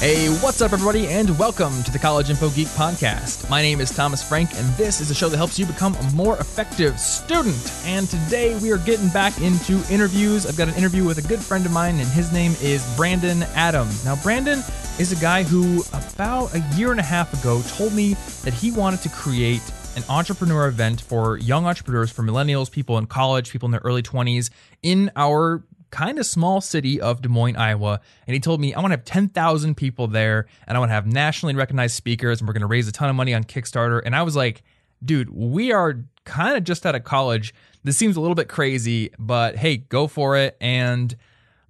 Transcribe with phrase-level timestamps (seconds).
[0.00, 3.50] Hey, what's up, everybody, and welcome to the College Info Geek Podcast.
[3.50, 6.10] My name is Thomas Frank, and this is a show that helps you become a
[6.12, 7.70] more effective student.
[7.84, 10.46] And today we are getting back into interviews.
[10.46, 13.42] I've got an interview with a good friend of mine, and his name is Brandon
[13.54, 14.02] Adams.
[14.02, 14.60] Now, Brandon
[14.98, 18.72] is a guy who, about a year and a half ago, told me that he
[18.72, 19.60] wanted to create
[19.96, 24.02] an entrepreneur event for young entrepreneurs, for millennials, people in college, people in their early
[24.02, 24.48] 20s
[24.82, 28.00] in our kind of small city of Des Moines, Iowa.
[28.26, 30.94] And he told me, I want to have 10,000 people there and I want to
[30.94, 34.00] have nationally recognized speakers and we're going to raise a ton of money on Kickstarter.
[34.04, 34.62] And I was like,
[35.04, 37.54] dude, we are kind of just out of college.
[37.82, 40.56] This seems a little bit crazy, but hey, go for it.
[40.60, 41.16] And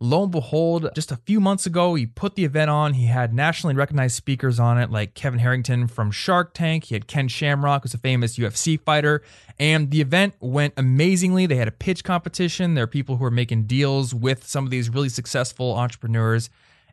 [0.00, 2.94] lo and behold, just a few months ago, he put the event on.
[2.94, 6.84] He had nationally recognized speakers on it, like Kevin Harrington from Shark Tank.
[6.84, 9.22] He had Ken Shamrock, who's a famous UFC fighter.
[9.58, 11.46] And the event went amazingly.
[11.46, 12.74] They had a pitch competition.
[12.74, 16.48] There are people who are making deals with some of these really successful entrepreneurs.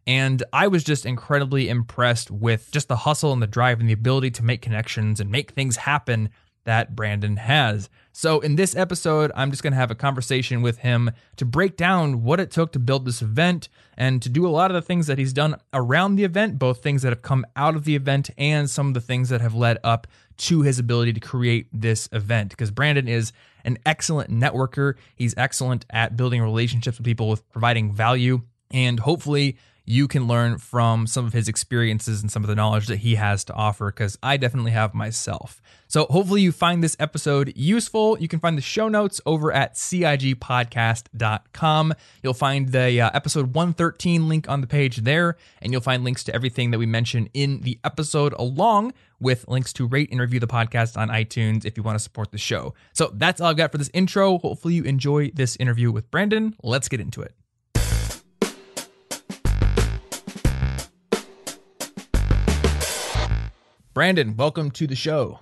[0.06, 3.94] And I was just incredibly impressed with just the hustle and the drive and the
[3.94, 6.30] ability to make connections and make things happen
[6.68, 7.90] that Brandon has.
[8.12, 11.78] So, in this episode, I'm just going to have a conversation with him to break
[11.78, 14.82] down what it took to build this event and to do a lot of the
[14.82, 17.96] things that he's done around the event, both things that have come out of the
[17.96, 20.08] event and some of the things that have led up
[20.38, 22.50] to his ability to create this event.
[22.50, 23.32] Because Brandon is
[23.64, 29.58] an excellent networker, he's excellent at building relationships with people, with providing value, and hopefully,
[29.88, 33.16] you can learn from some of his experiences and some of the knowledge that he
[33.16, 35.62] has to offer because I definitely have myself.
[35.88, 38.20] So hopefully you find this episode useful.
[38.20, 41.94] You can find the show notes over at cigpodcast.com.
[42.22, 46.26] You'll find the uh, episode 113 link on the page there, and you'll find links
[46.26, 48.92] to everything that we mention in the episode along
[49.22, 52.32] with links to rate and review the podcast on iTunes if you want to support
[52.32, 52.74] the show.
[52.92, 54.38] So that's all I've got for this intro.
[54.40, 56.58] Hopefully you enjoy this interview with Brandon.
[56.62, 57.37] Let's get into it.
[63.98, 65.40] Brandon, welcome to the show.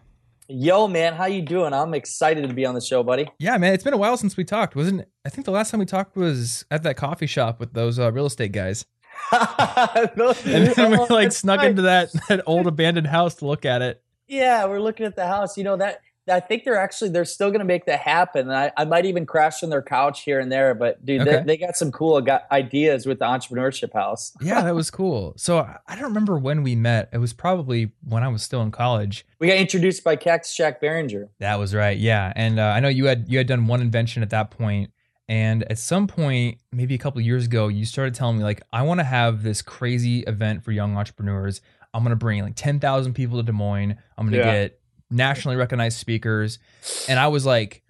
[0.48, 1.74] Yo, man, how you doing?
[1.74, 3.28] I'm excited to be on the show, buddy.
[3.38, 5.06] Yeah, man, it's been a while since we talked, wasn't?
[5.26, 8.14] I think the last time we talked was at that coffee shop with those uh,
[8.14, 8.86] real estate guys.
[9.34, 14.02] and then we like snuck into that that old abandoned house to look at it.
[14.30, 15.58] Yeah, we're looking at the house.
[15.58, 18.50] You know that I think they're actually they're still going to make that happen.
[18.50, 20.74] I, I might even crash on their couch here and there.
[20.74, 21.38] But dude, okay.
[21.38, 24.34] they, they, got some cool got ideas with the entrepreneurship house.
[24.42, 25.34] yeah, that was cool.
[25.38, 27.10] So I don't remember when we met.
[27.14, 29.26] It was probably when I was still in college.
[29.40, 31.30] We got introduced by Cactus Jack Behringer.
[31.40, 31.98] That was right.
[31.98, 34.92] Yeah, and uh, I know you had you had done one invention at that point,
[35.28, 38.82] and at some point, maybe a couple years ago, you started telling me like, I
[38.82, 41.62] want to have this crazy event for young entrepreneurs.
[41.94, 43.96] I'm gonna bring like ten thousand people to Des Moines.
[44.18, 44.64] I'm gonna yeah.
[44.64, 44.80] get
[45.10, 46.60] nationally recognized speakers.
[47.08, 47.84] And I was like,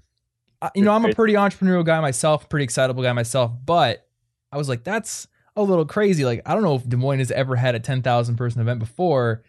[0.74, 4.08] you know, I'm a pretty entrepreneurial guy myself, pretty excitable guy myself, but
[4.52, 6.26] I was like, that's a little crazy.
[6.26, 9.44] Like, I don't know if Des Moines has ever had a 10,000 person event before.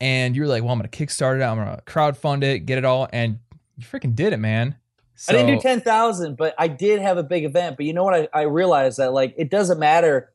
[0.00, 1.42] And you're like, well, I'm going to kickstart it.
[1.42, 3.08] I'm going to crowdfund it, get it all.
[3.12, 3.38] And
[3.76, 4.76] you freaking did it, man.
[5.14, 7.78] So, I didn't do 10,000, but I did have a big event.
[7.78, 8.28] But you know what?
[8.34, 10.30] I, I realized that like, it doesn't matter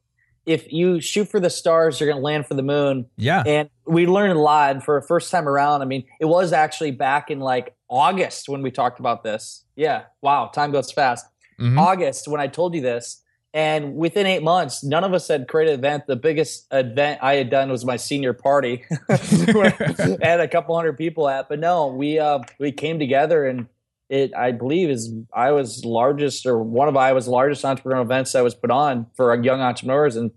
[0.45, 3.05] if you shoot for the stars, you're going to land for the moon.
[3.17, 3.43] Yeah.
[3.45, 4.71] And we learned a lot.
[4.71, 8.49] And for a first time around, I mean, it was actually back in like August
[8.49, 9.63] when we talked about this.
[9.75, 10.03] Yeah.
[10.21, 10.47] Wow.
[10.47, 11.25] Time goes fast.
[11.59, 11.77] Mm-hmm.
[11.77, 13.21] August when I told you this.
[13.53, 16.07] And within eight months, none of us had created an event.
[16.07, 18.85] The biggest event I had done was my senior party.
[19.09, 23.67] I had a couple hundred people at, but no, we uh, we came together and
[24.11, 28.53] it I believe is Iowa's largest or one of Iowa's largest entrepreneurial events that was
[28.53, 30.31] put on for young entrepreneurs and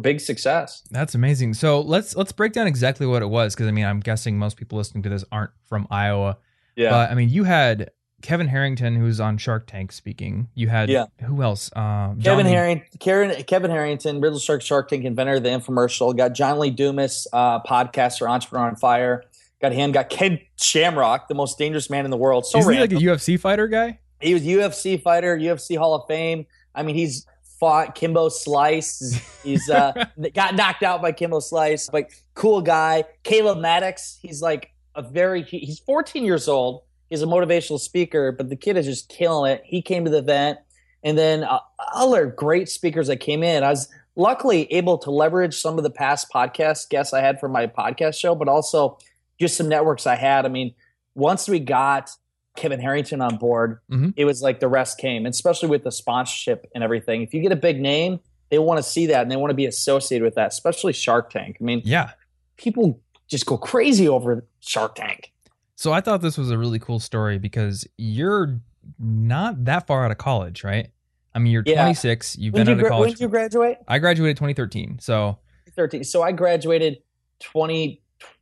[0.00, 0.82] big success.
[0.90, 1.54] That's amazing.
[1.54, 4.56] So let's let's break down exactly what it was because I mean I'm guessing most
[4.56, 6.38] people listening to this aren't from Iowa.
[6.74, 6.90] Yeah.
[6.90, 10.48] But I mean you had Kevin Harrington who's on Shark Tank speaking.
[10.54, 11.06] You had yeah.
[11.24, 11.70] who else?
[11.76, 16.16] Um, Kevin Harrington, Karen, Kevin Harrington, Riddle Shark Shark Tank inventor of the infomercial.
[16.16, 19.22] Got John Lee Dumas, uh, podcaster, entrepreneur on fire.
[19.64, 19.92] Got him.
[19.92, 22.44] Got Ken Shamrock, the most dangerous man in the world.
[22.44, 23.98] So Isn't he like a UFC fighter guy?
[24.20, 26.44] He was UFC fighter, UFC Hall of Fame.
[26.74, 27.26] I mean, he's
[27.58, 29.22] fought Kimbo Slice.
[29.42, 33.04] He's uh, got knocked out by Kimbo Slice, but cool guy.
[33.22, 34.18] Caleb Maddox.
[34.20, 35.42] He's like a very.
[35.44, 36.82] He's 14 years old.
[37.08, 39.62] He's a motivational speaker, but the kid is just killing it.
[39.64, 40.58] He came to the event,
[41.02, 41.60] and then uh,
[41.94, 43.62] other great speakers that came in.
[43.62, 47.48] I was luckily able to leverage some of the past podcast guests I had for
[47.48, 48.98] my podcast show, but also
[49.44, 50.46] just some networks I had.
[50.46, 50.74] I mean,
[51.14, 52.10] once we got
[52.56, 54.10] Kevin Harrington on board, mm-hmm.
[54.16, 57.22] it was like the rest came, especially with the sponsorship and everything.
[57.22, 58.20] If you get a big name,
[58.50, 61.30] they want to see that and they want to be associated with that, especially Shark
[61.30, 61.58] Tank.
[61.60, 62.12] I mean, yeah,
[62.56, 65.32] people just go crazy over Shark Tank.
[65.76, 68.60] So I thought this was a really cool story because you're
[68.98, 70.88] not that far out of college, right?
[71.34, 71.82] I mean, you're yeah.
[71.82, 72.38] 26.
[72.38, 73.00] You've when been out of college.
[73.00, 73.78] When did you graduate?
[73.88, 75.00] I graduated 2013.
[75.00, 76.04] So 2013.
[76.04, 77.02] So I graduated
[77.40, 78.00] 20.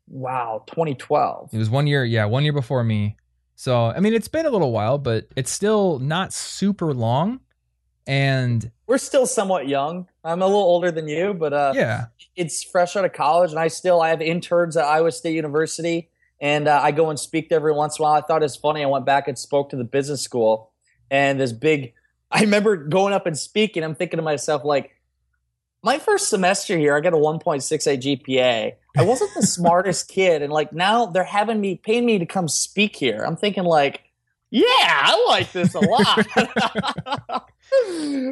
[0.09, 1.51] Wow, 2012.
[1.53, 3.17] It was one year, yeah, one year before me.
[3.55, 7.41] So I mean, it's been a little while, but it's still not super long.
[8.07, 10.09] And we're still somewhat young.
[10.25, 13.61] I'm a little older than you, but uh, yeah, it's fresh out of college, and
[13.61, 16.11] I still I have interns at Iowa State University,
[16.41, 18.15] and uh, I go and speak to every once in a while.
[18.15, 18.83] I thought it was funny.
[18.83, 20.73] I went back and spoke to the business school,
[21.11, 21.95] and this big.
[22.31, 23.85] I remember going up and speaking.
[23.85, 24.97] I'm thinking to myself like,
[25.82, 28.73] my first semester here, I got a 1.68 GPA.
[28.96, 32.49] I wasn't the smartest kid, and like now they're having me paying me to come
[32.49, 33.25] speak here.
[33.26, 34.02] I'm thinking like,
[34.50, 36.19] yeah, I like this a lot.
[36.37, 37.43] uh,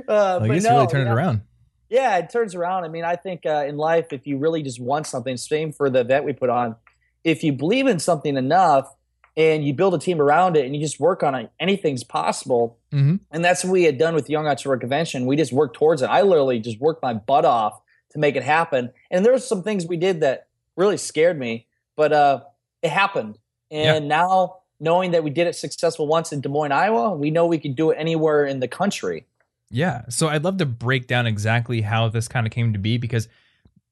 [0.06, 1.42] well, I guess no, you really turn it around.
[1.88, 2.84] Yeah, it turns around.
[2.84, 5.90] I mean, I think uh, in life, if you really just want something, same for
[5.90, 6.76] the event we put on.
[7.24, 8.94] If you believe in something enough
[9.40, 12.78] and you build a team around it and you just work on it, anything's possible.
[12.92, 13.16] Mm-hmm.
[13.30, 15.24] And that's what we had done with Young Entrepreneur Convention.
[15.24, 16.06] We just worked towards it.
[16.06, 18.92] I literally just worked my butt off to make it happen.
[19.10, 21.66] And there were some things we did that really scared me,
[21.96, 22.40] but uh,
[22.82, 23.38] it happened.
[23.70, 24.08] And yeah.
[24.08, 27.58] now knowing that we did it successful once in Des Moines, Iowa, we know we
[27.58, 29.26] can do it anywhere in the country.
[29.70, 30.02] Yeah.
[30.10, 33.28] So I'd love to break down exactly how this kind of came to be because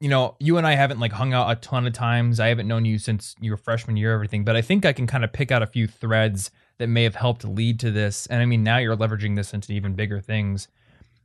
[0.01, 2.39] you know, you and I haven't like hung out a ton of times.
[2.39, 5.25] I haven't known you since your freshman year, everything, but I think I can kind
[5.25, 8.27] of pick out a few threads that may have helped lead to this.
[8.27, 10.69] And I mean, now you're leveraging this into even bigger things.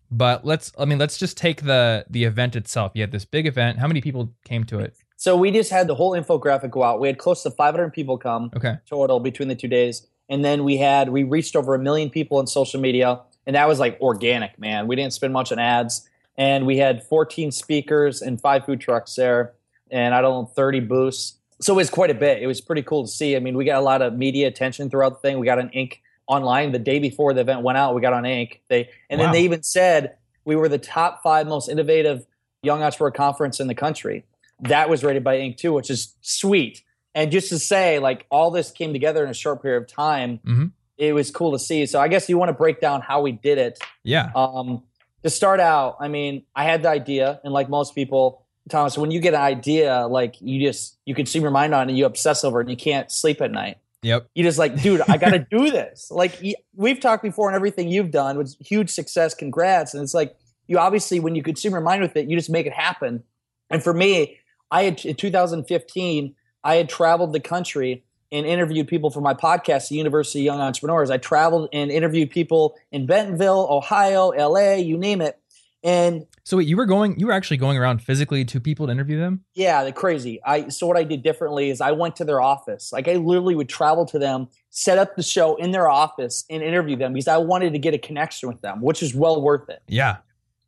[0.09, 2.91] But let's, I mean, let's just take the the event itself.
[2.95, 3.79] You had this big event.
[3.79, 4.95] How many people came to it?
[5.17, 6.99] So we just had the whole infographic go out.
[6.99, 8.75] We had close to 500 people come okay.
[8.89, 12.39] total between the two days, and then we had we reached over a million people
[12.39, 14.85] on social media, and that was like organic, man.
[14.85, 19.15] We didn't spend much on ads, and we had 14 speakers and five food trucks
[19.15, 19.53] there,
[19.91, 21.37] and I don't know 30 booths.
[21.61, 22.41] So it was quite a bit.
[22.41, 23.35] It was pretty cool to see.
[23.35, 25.39] I mean, we got a lot of media attention throughout the thing.
[25.39, 25.99] We got an Inc.
[26.27, 27.95] online the day before the event went out.
[27.95, 28.59] We got on Inc.
[28.67, 29.25] They and wow.
[29.25, 32.25] then they even said we were the top five most innovative
[32.63, 34.25] young entrepreneur conference in the country.
[34.61, 35.57] That was rated by Inc.
[35.57, 36.81] too, which is sweet.
[37.15, 40.39] And just to say, like all this came together in a short period of time,
[40.39, 40.65] mm-hmm.
[40.97, 41.85] it was cool to see.
[41.85, 43.79] So I guess you want to break down how we did it.
[44.03, 44.31] Yeah.
[44.35, 44.83] Um,
[45.23, 49.11] to start out, I mean, I had the idea, and like most people, Thomas, when
[49.11, 52.05] you get an idea, like you just you consume your mind on it, and you
[52.05, 53.77] obsess over it, and you can't sleep at night.
[54.03, 54.29] Yep.
[54.35, 56.11] You just like, dude, I got to do this.
[56.11, 56.41] Like
[56.75, 59.33] we've talked before, and everything you've done was huge success.
[59.33, 59.93] Congrats.
[59.93, 60.35] And it's like
[60.67, 63.23] you obviously, when you consume your mind with it, you just make it happen.
[63.69, 64.39] And for me,
[64.71, 69.89] I had in 2015, I had traveled the country and interviewed people for my podcast,
[69.89, 71.11] the University of Young Entrepreneurs.
[71.11, 75.39] I traveled and interviewed people in Bentonville, Ohio, LA, you name it.
[75.83, 78.91] And so wait, you were going you were actually going around physically to people to
[78.91, 79.43] interview them?
[79.53, 80.41] Yeah, they're crazy.
[80.43, 82.91] I so what I did differently is I went to their office.
[82.91, 86.63] Like I literally would travel to them, set up the show in their office and
[86.63, 89.69] interview them because I wanted to get a connection with them, which is well worth
[89.69, 89.81] it.
[89.87, 90.17] Yeah.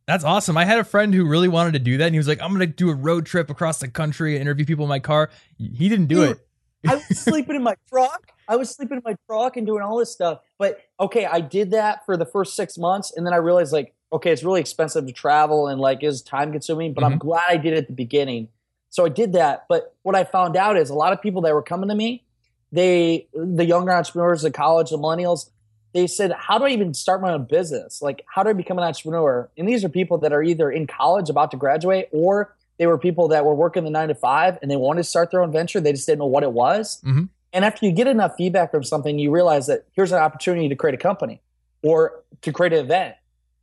[0.05, 0.55] That's awesome.
[0.55, 2.49] I had a friend who really wanted to do that, and he was like, "I'm
[2.49, 5.31] going to do a road trip across the country and interview people in my car."
[5.57, 6.44] He didn't do Dude, it.
[6.87, 8.31] I was sleeping in my truck.
[8.47, 10.39] I was sleeping in my truck and doing all this stuff.
[10.57, 13.93] But okay, I did that for the first six months, and then I realized like,
[14.13, 16.93] okay, it's really expensive to travel and like is time consuming.
[16.93, 17.13] But mm-hmm.
[17.13, 18.49] I'm glad I did it at the beginning.
[18.89, 19.65] So I did that.
[19.67, 22.23] But what I found out is a lot of people that were coming to me,
[22.71, 25.49] they the younger entrepreneurs, the college, the millennials,
[25.95, 28.01] they said, How do I even start my own business?
[28.01, 29.49] Like, how do I become an entrepreneur?
[29.57, 32.97] And these are people that are either in college about to graduate or they were
[32.97, 35.51] people that were working the nine to five and they wanted to start their own
[35.51, 35.79] venture.
[35.79, 37.01] They just didn't know what it was.
[37.05, 37.25] Mm-hmm.
[37.53, 40.75] And after you get enough feedback from something, you realize that here's an opportunity to
[40.75, 41.41] create a company
[41.81, 43.15] or to create an event.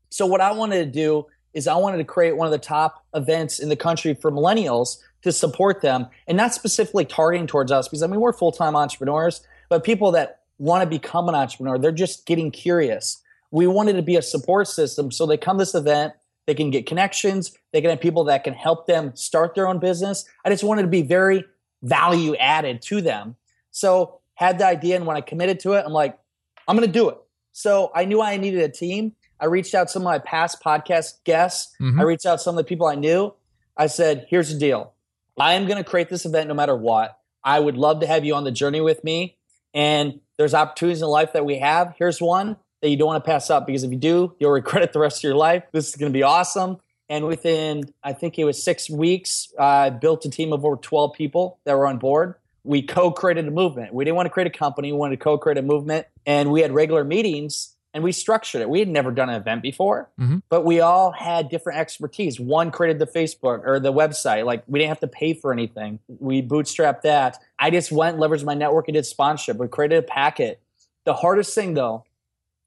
[0.09, 3.05] So, what I wanted to do is I wanted to create one of the top
[3.15, 7.89] events in the country for millennials to support them and not specifically targeting towards us
[7.89, 11.79] because I mean, we're full time entrepreneurs, but people that want to become an entrepreneur.
[11.79, 13.21] They're just getting curious.
[13.51, 16.15] We wanted to be a support system so they come to this event,
[16.47, 19.79] they can get connections, they can have people that can help them start their own
[19.79, 20.25] business.
[20.45, 21.45] I just wanted to be very
[21.83, 23.37] value added to them.
[23.71, 26.19] So had the idea and when I committed to it, I'm like,
[26.67, 27.19] I'm going to do it.
[27.53, 29.15] So I knew I needed a team.
[29.39, 31.75] I reached out to some of my past podcast guests.
[31.81, 32.01] Mm-hmm.
[32.01, 33.35] I reached out to some of the people I knew.
[33.77, 34.93] I said, here's the deal.
[35.39, 37.19] I am going to create this event no matter what.
[37.43, 39.37] I would love to have you on the journey with me.
[39.75, 41.95] And there's opportunities in life that we have.
[41.99, 44.83] Here's one that you don't want to pass up because if you do, you'll regret
[44.83, 45.65] it the rest of your life.
[45.73, 46.79] This is going to be awesome.
[47.09, 51.13] And within, I think it was six weeks, I built a team of over 12
[51.15, 52.35] people that were on board.
[52.65, 53.93] We co created a movement.
[53.93, 56.07] We didn't want to create a company, we wanted to co create a movement.
[56.27, 58.71] And we had regular meetings and we structured it.
[58.71, 60.39] We had never done an event before, mm-hmm.
[60.49, 62.41] but we all had different expertise.
[62.41, 64.47] One created the Facebook or the website.
[64.47, 65.99] Like we didn't have to pay for anything.
[66.09, 67.39] We bootstrapped that.
[67.59, 69.59] I just went, leveraged my network and did sponsorship.
[69.59, 70.61] We created a packet.
[71.05, 72.05] The hardest thing though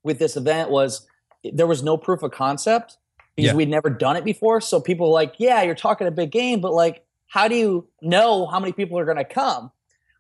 [0.06, 1.06] with this event was
[1.44, 2.98] there was no proof of concept.
[3.36, 3.56] because Yeah.
[3.56, 4.62] we'd never done it before.
[4.62, 7.86] So people were like, yeah, you're talking a big game, but like, how do you
[8.02, 9.72] know how many people are going to come?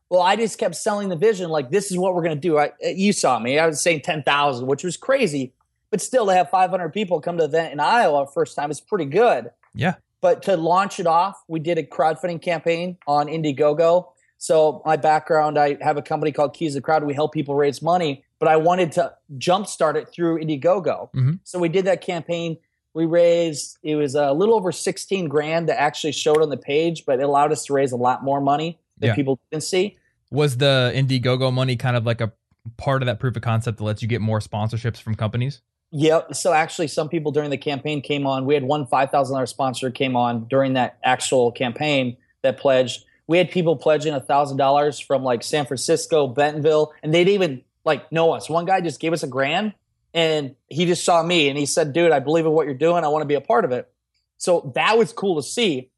[0.09, 2.57] Well, I just kept selling the vision like this is what we're going to do.
[2.57, 3.57] I, uh, you saw me.
[3.57, 5.53] I was saying 10,000, which was crazy.
[5.91, 8.81] But still, to have 500 people come to the event in Iowa first time is
[8.81, 9.49] pretty good.
[9.73, 9.93] Yeah.
[10.19, 14.07] But to launch it off, we did a crowdfunding campaign on Indiegogo.
[14.39, 17.05] So my background, I have a company called Keys to the Crowd.
[17.05, 21.11] We help people raise money, but I wanted to jumpstart it through Indiegogo.
[21.13, 21.39] Mhm.
[21.43, 22.57] So we did that campaign.
[22.93, 27.05] We raised it was a little over 16 grand that actually showed on the page,
[27.05, 29.15] but it allowed us to raise a lot more money that Yeah.
[29.15, 29.97] people didn't see.
[30.31, 32.31] Was the Indiegogo money kind of like a
[32.77, 35.61] part of that proof of concept that lets you get more sponsorships from companies?
[35.91, 36.35] Yep.
[36.35, 38.45] So actually, some people during the campaign came on.
[38.45, 43.05] We had one five thousand dollars sponsor came on during that actual campaign that pledged.
[43.27, 47.61] We had people pledging a thousand dollars from like San Francisco, Bentonville, and they'd even
[47.85, 48.49] like know us.
[48.49, 49.73] One guy just gave us a grand,
[50.13, 53.03] and he just saw me and he said, "Dude, I believe in what you're doing.
[53.03, 53.89] I want to be a part of it."
[54.37, 55.91] So that was cool to see.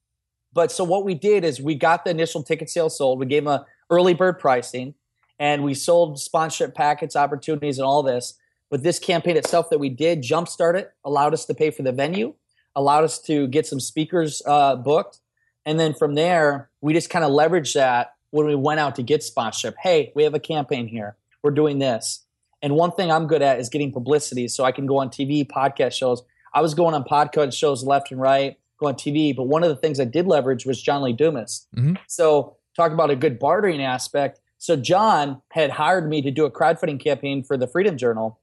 [0.53, 3.19] But so what we did is we got the initial ticket sales sold.
[3.19, 4.95] We gave them a early bird pricing,
[5.39, 8.33] and we sold sponsorship packets, opportunities, and all this.
[8.69, 11.91] But this campaign itself that we did jumpstart it, allowed us to pay for the
[11.91, 12.33] venue,
[12.75, 15.19] allowed us to get some speakers uh, booked,
[15.65, 19.03] and then from there we just kind of leveraged that when we went out to
[19.03, 19.75] get sponsorship.
[19.81, 21.15] Hey, we have a campaign here.
[21.47, 22.25] We're doing this.
[22.61, 25.47] And one thing I'm good at is getting publicity, so I can go on TV,
[25.47, 26.23] podcast shows.
[26.53, 29.33] I was going on podcast shows left and right, go on TV.
[29.33, 31.67] But one of the things I did leverage was John Lee Dumas.
[31.77, 31.97] Mhm.
[32.07, 34.41] So talk about a good bartering aspect.
[34.57, 38.39] So John had hired me to do a crowdfunding campaign for the Freedom Journal,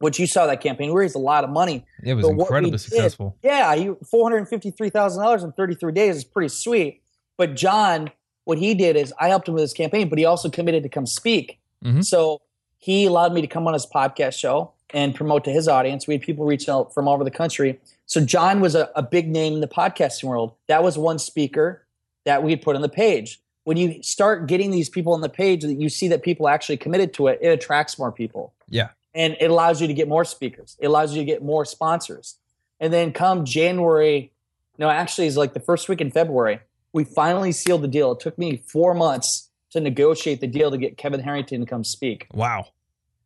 [0.00, 0.88] which you saw that campaign.
[0.92, 1.84] We raised a lot of money.
[2.02, 3.36] It was incredibly did- successful.
[3.44, 7.02] Yeah, four hundred fifty three thousand dollars in thirty three days is pretty sweet.
[7.38, 8.10] But John,
[8.44, 10.88] what he did is I helped him with his campaign, but he also committed to
[10.88, 11.58] come speak.
[11.84, 12.04] Mhm.
[12.04, 12.40] So
[12.78, 16.06] he allowed me to come on his podcast show and promote to his audience.
[16.06, 17.78] We had people reach out from all over the country.
[18.06, 20.52] So John was a, a big name in the podcasting world.
[20.66, 21.84] That was one speaker
[22.24, 23.40] that we had put on the page.
[23.64, 26.76] When you start getting these people on the page, that you see that people actually
[26.78, 28.88] committed to it, it attracts more people Yeah.
[29.14, 30.76] and it allows you to get more speakers.
[30.80, 32.36] It allows you to get more sponsors.
[32.80, 34.32] And then come January,
[34.78, 36.60] no, actually, it's like the first week in February,
[36.92, 38.12] we finally sealed the deal.
[38.12, 41.84] It took me four months to negotiate the deal to get Kevin Harrington to come
[41.84, 42.26] speak.
[42.32, 42.66] Wow.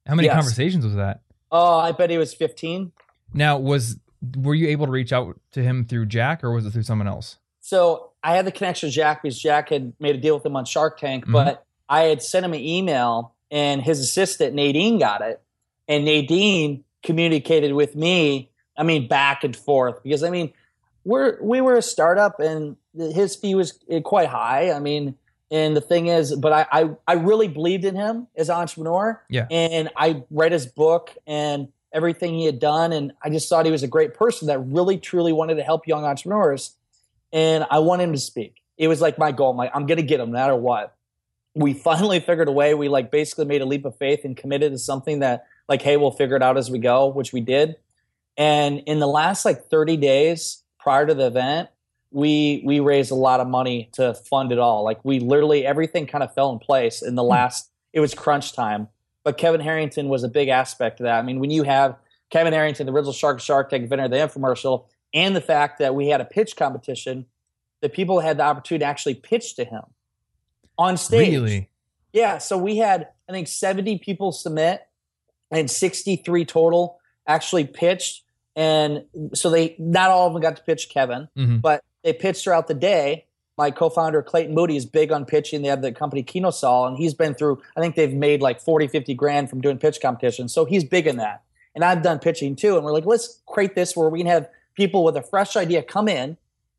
[0.06, 0.34] How many Yes.
[0.36, 1.20] conversations was that?
[1.50, 2.92] Oh, I bet he was 15.
[3.32, 3.96] Now, was
[4.38, 7.06] were you able to reach out to him through Jack or was it through someone
[7.06, 7.36] else?
[7.60, 10.56] So I had the connection with Jack because Jack had made a deal with him
[10.56, 11.32] on Shark Tank, Mhm.
[11.32, 15.42] but I had sent him an email and his assistant Nadine got it.
[15.88, 20.52] And Nadine communicated with me, I mean, back and forth because I mean,
[21.04, 24.72] we're we were a startup and his fee was eh, quite high.
[24.72, 25.16] I mean,
[25.54, 29.22] and the thing is, but I I, I really believed in him as an entrepreneur.
[29.28, 29.46] Yeah.
[29.50, 33.72] And I read his book and everything he had done, and I just thought he
[33.72, 36.76] was a great person that really truly wanted to help young entrepreneurs
[37.34, 38.62] and I want him to speak.
[38.78, 39.50] It was like my goal.
[39.50, 40.96] I'm like, I'm gonna get him no matter what.
[41.54, 42.74] We finally figured a way.
[42.74, 45.96] We like basically made a leap of faith and committed to something that like, hey,
[45.96, 47.76] we'll figure it out as we go, which we did.
[48.36, 51.70] And in the last like 30 days prior to the event,
[52.14, 54.84] we we raised a lot of money to fund it all.
[54.84, 57.70] Like we literally everything kind of fell in place in the last.
[57.92, 58.88] It was crunch time,
[59.24, 61.18] but Kevin Harrington was a big aspect of that.
[61.18, 61.96] I mean, when you have
[62.30, 66.08] Kevin Harrington, the original Shark Shark Tank winner, the infomercial, and the fact that we
[66.08, 67.26] had a pitch competition
[67.82, 69.82] that people had the opportunity to actually pitch to him
[70.78, 71.32] on stage.
[71.32, 71.68] Really?
[72.12, 72.38] Yeah.
[72.38, 74.86] So we had, I think, 70 people submit
[75.50, 78.22] and 63 total actually pitched.
[78.56, 79.04] And
[79.34, 81.60] so they, not all of them got to pitch Kevin, Mhm.
[81.60, 83.24] but they pitched throughout the day.
[83.56, 85.62] My co-founder Clayton Moody is big on pitching.
[85.62, 87.62] They have the company Kinosol, and he's been through.
[87.76, 90.52] I think they've made like 40, 50 grand from doing pitch competitions.
[90.52, 91.42] So he's big in that.
[91.74, 92.76] And I've done pitching too.
[92.76, 95.82] And we're like, let's create this where we can have people with a fresh idea
[95.82, 96.36] come in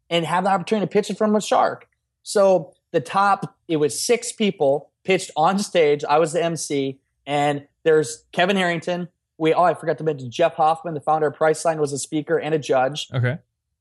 [0.09, 1.87] and have the opportunity to pitch it from a shark.
[2.23, 6.03] So the top, it was six people pitched on stage.
[6.03, 9.07] I was the MC, and there's Kevin Harrington.
[9.37, 12.37] We oh, I forgot to mention Jeff Hoffman, the founder of Priceline, was a speaker
[12.37, 13.07] and a judge.
[13.13, 13.37] Okay.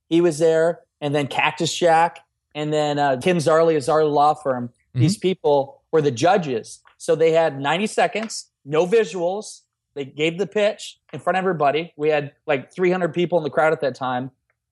[0.09, 2.21] He was there, and then Cactus Jack,
[2.55, 4.71] and then uh, Tim Zarley, a Zarley Law Firm.
[4.95, 6.81] These people were the judges.
[6.97, 9.61] So they had 90 seconds, no visuals.
[9.93, 11.93] They gave the pitch in front of everybody.
[11.99, 14.31] We had like 300 people in the crowd at that time.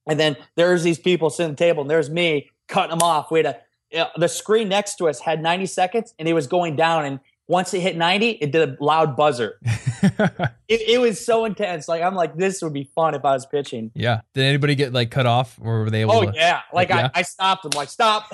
[0.08, 3.30] And then there's these people sitting at the table, and there's me cutting them off.
[3.30, 3.58] We had a,
[3.90, 7.04] you know, the screen next to us had 90 seconds, and it was going down.
[7.04, 7.20] And
[7.52, 9.58] once it hit 90, it did a loud buzzer.
[10.68, 11.86] It, it was so intense.
[11.86, 13.90] Like I'm like, this would be fun if I was pitching.
[13.94, 14.22] yeah.
[14.32, 16.32] Did anybody get like cut off or were they able Oh to?
[16.34, 16.90] yeah, like.
[16.90, 17.66] I, I stopped.
[17.66, 18.32] I'm like, stop,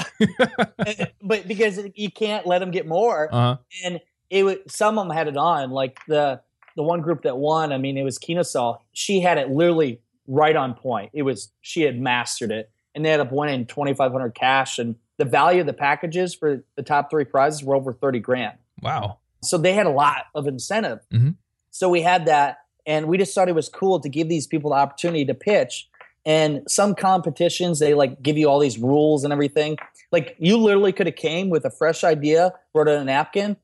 [1.23, 3.29] but because you can't let them get more.
[3.35, 3.57] Uh huh.
[3.85, 6.41] and it was some of them had it on like the
[6.77, 10.55] the one group that won i mean it was kinosol she had it literally right
[10.55, 11.11] on point.
[11.15, 14.79] It was she had mastered it, and they ended up winning twenty five hundred cash,
[14.79, 18.59] and the value of the packages for the top three prizes were over thirty grand.
[18.83, 19.19] Wow!
[19.43, 21.01] So they had a lot of incentive.
[21.13, 21.37] Mhm.
[21.71, 24.71] So we had that, and we just thought it was cool to give these people
[24.71, 25.89] the opportunity to pitch.
[26.27, 29.77] And some competitions, they like give you all these rules and everything.
[30.13, 33.57] Like you literally could have came with a fresh idea, wrote it on a napkin,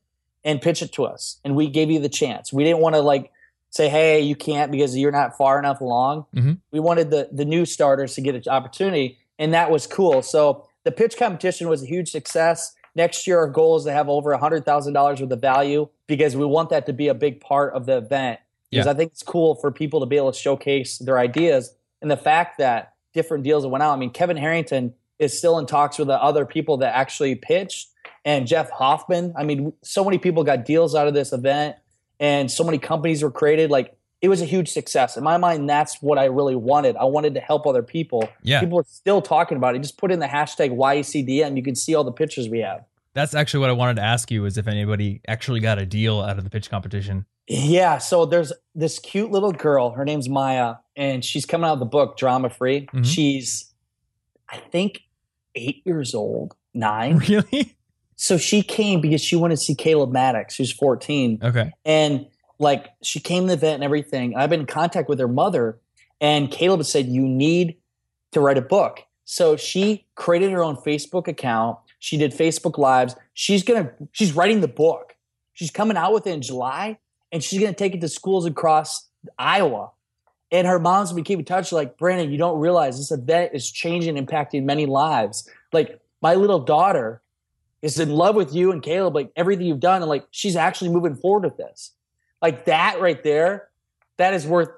[0.43, 2.53] and pitch it to us, and we gave you the chance.
[2.53, 3.31] We didn't want to like
[3.71, 6.59] say, "Hey, you can't because you're not far enough along." Mhm.
[6.71, 10.21] We wanted the the new starters to get an opportunity, and that was cool.
[10.21, 12.73] So the pitch competition was a huge success.
[12.95, 16.35] Next year, our goal is to have over hundred thousand dollars worth of value because
[16.35, 18.39] we want that to be a big part of the event.
[18.71, 18.91] Because Yeah.
[18.91, 22.17] I think it's cool for people to be able to showcase their ideas and the
[22.17, 23.93] fact that different deals that went out.
[23.93, 27.89] I mean, Kevin Harrington is still in talks with the other people that actually pitched,
[28.23, 29.33] and Jeff Hoffman.
[29.37, 31.75] I mean, so many people got deals out of this event,
[32.19, 33.69] and so many companies were created.
[33.71, 35.69] Like it was a huge success in my mind.
[35.69, 36.95] That's what I really wanted.
[36.95, 38.27] I wanted to help other people.
[38.43, 39.79] Yeah, People are still talking about it.
[39.81, 41.55] Just put in the hashtag YECDM.
[41.57, 42.83] You can see all the pictures we have.
[43.13, 46.21] that's actually what I wanted to ask you is if anybody actually got a deal
[46.21, 47.25] out of the pitch competition.
[47.47, 49.91] Yeah, so there's this cute little girl.
[49.91, 52.87] Her name's Maya, and she's coming out of the book Drama Free.
[52.93, 53.05] Mhm.
[53.05, 53.71] She's,
[54.49, 55.01] I think,
[55.53, 57.17] eight years old, nine.
[57.29, 57.75] Really?
[58.17, 61.39] So she came because she wanted to see Caleb Maddox, who's 14.
[61.43, 61.71] Okay.
[61.83, 62.25] And
[62.59, 64.33] like she came to the event and everything.
[64.33, 65.77] And I've been in contact with her mother,
[66.21, 67.77] and Caleb said, You need
[68.31, 69.03] to write a book.
[69.25, 71.79] So she created her own Facebook account.
[71.99, 73.15] She did Facebook Lives.
[73.33, 75.15] She's gonna she's writing the book.
[75.53, 76.99] She's coming out with it in July,
[77.31, 79.07] and she's gonna take it to schools across
[79.37, 79.91] Iowa.
[80.51, 83.69] And her mom's been keeping in touch, like, Brandon, you don't realize this event is
[83.69, 85.49] changing, impacting many lives.
[85.73, 87.21] Like, my little daughter
[87.81, 90.89] is in love with you and Caleb, like everything you've done, and like she's actually
[90.89, 91.91] moving forward with this.
[92.41, 93.69] Like that right there,
[94.17, 94.69] that is worth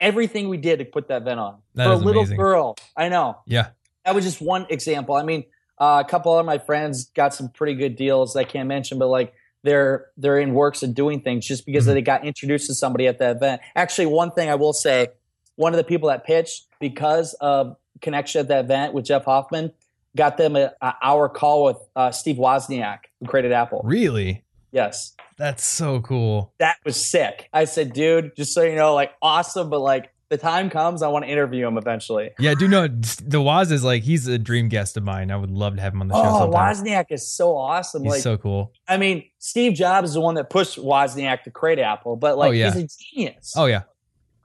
[0.00, 1.58] everything we did to put that event on.
[1.74, 2.36] That For a little amazing.
[2.36, 2.76] girl.
[2.96, 3.38] I know.
[3.46, 3.68] Yeah.
[4.04, 5.14] That was just one example.
[5.14, 5.44] I mean,
[5.78, 8.98] uh, a couple of my friends got some pretty good deals that I can't mention,
[8.98, 9.32] but like
[9.62, 11.94] they're they're in works and doing things just because Mhm.
[11.94, 13.60] they got introduced to somebody at the event.
[13.76, 15.08] Actually, one thing I will say,
[15.56, 19.72] one of the people that pitched because of connection at the event with Jeff Hoffman
[20.16, 23.82] got them a, a hour call with uh, Steve Wozniak, who created Apple.
[23.84, 24.42] Really?
[24.72, 26.54] Yes, That's so cool.
[26.58, 27.48] that was sick.
[27.52, 31.08] I said, dude, just so you know, like awesome, but like the time comes, I
[31.08, 32.30] want to interview him eventually.
[32.38, 35.30] Yeah, do know the Woz is like he's a dream guest of mine.
[35.30, 36.74] I would love to have him on the show Oh, sometime.
[36.74, 38.02] Wozniak is so awesome.
[38.04, 38.72] He's like, so cool.
[38.88, 42.48] I mean, Steve Jobs is the one that pushed Wozniak to create Apple, but like
[42.48, 42.72] Oh, yeah.
[42.72, 43.52] he's a genius.
[43.56, 43.82] Oh yeah.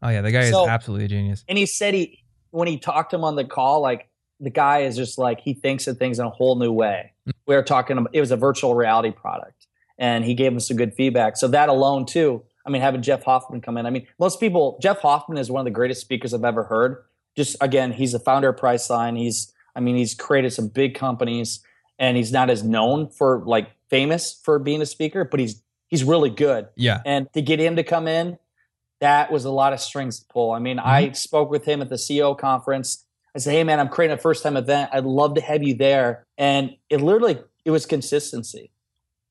[0.04, 1.46] Oh yeah, the guy So- is absolutely a genius.
[1.48, 2.20] And he said he
[2.52, 4.10] when he talked to him on the call, like
[4.42, 7.13] the guy is just like he thinks of things in a whole new way.
[7.28, 7.32] Mm.
[7.48, 10.78] We were talking about it was a virtual reality product, and he gave us some
[10.78, 11.38] good feedback.
[11.38, 12.44] So that alone too.
[12.66, 13.86] I mean, having Jeff Hoffman come in.
[13.86, 14.78] I mean, most people.
[14.82, 17.04] Jeff Hoffman is one of the greatest speakers I've ever heard.
[17.36, 19.18] Just again, he's the founder of Priceline.
[19.18, 21.62] He's, I mean, he's created some big companies,
[21.98, 26.04] and he's not as known for like famous for being a speaker, but he's he's
[26.04, 26.68] really good.
[26.76, 27.02] Yeah.
[27.06, 28.38] And to get him to come in,
[29.00, 30.52] that was a lot of strings to pull.
[30.52, 31.14] I mean, I mm-hmm.
[31.14, 33.06] spoke with him at the CEO conference.
[33.34, 34.90] I said, "Hey, man, I'm creating a first time event.
[34.94, 38.72] I'd love to have you there." And it literally it was consistency.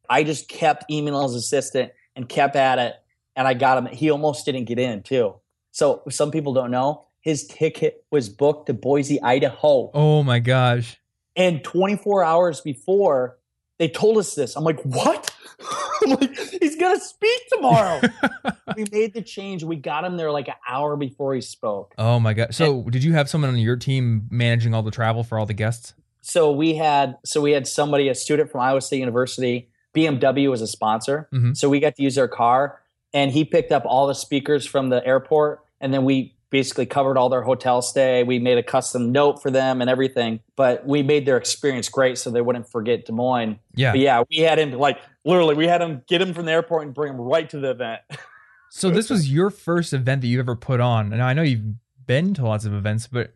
[0.09, 2.95] I just kept emailing his assistant and kept at it,
[3.35, 3.87] and I got him.
[3.87, 5.35] He almost didn't get in too.
[5.73, 10.97] So some people don't know his ticket was booked to Boise, Idaho, Oh my gosh.
[11.35, 13.37] and 24 hours before
[13.81, 14.55] they told us this.
[14.55, 15.35] I'm like, what?
[16.05, 18.01] I'm like, he's gonna speak tomorrow.
[18.77, 19.65] we made the change.
[19.65, 21.95] We got him there like an hour before he spoke.
[21.99, 22.55] Oh my god.
[22.55, 25.53] So did you have someone on your team managing all the travel for all the
[25.53, 25.95] guests?
[26.23, 29.69] So we had so we had somebody, a student from Iowa State University.
[29.97, 31.57] BMW was a sponsor, Mhm.
[31.57, 32.81] so we got to use their car,
[33.15, 37.19] and he picked up all the speakers from the airport, and then we basically covered
[37.19, 38.23] all their hotel stay.
[38.23, 42.19] We made a custom note for them and everything, but we made their experience great
[42.19, 43.59] so they wouldn't forget Des Moines.
[43.75, 43.91] Yeah.
[43.93, 46.85] But yeah, we had him like literally, we had him get him from the airport
[46.87, 48.01] and bring him right to the event.
[48.69, 51.13] So this was your first event that you ever put on.
[51.13, 53.33] And I know you've been to lots of events, but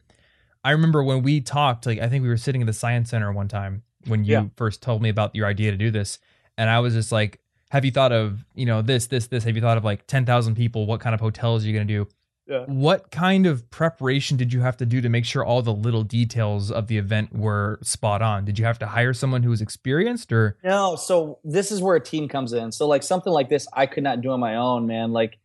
[0.62, 3.32] I remember when we talked, like I think we were sitting at the science center
[3.32, 4.44] one time when you Yeah.
[4.56, 6.18] first told me about your idea to do this.
[6.58, 9.44] And I was just like, have you thought of, you know, this, this, this?
[9.44, 10.86] Have you thought of like 10,000 people?
[10.86, 12.08] What kind of hotels are you going to do?
[12.46, 12.64] Yeah.
[12.66, 16.02] What kind of preparation did you have to do to make sure all the little
[16.02, 18.44] details of the event were spot on?
[18.44, 20.58] Did you have to hire someone who was experienced or?
[20.64, 22.72] No, so this is where a team comes in.
[22.72, 25.12] So like something like this, I could not do on my own, man.
[25.12, 25.38] Like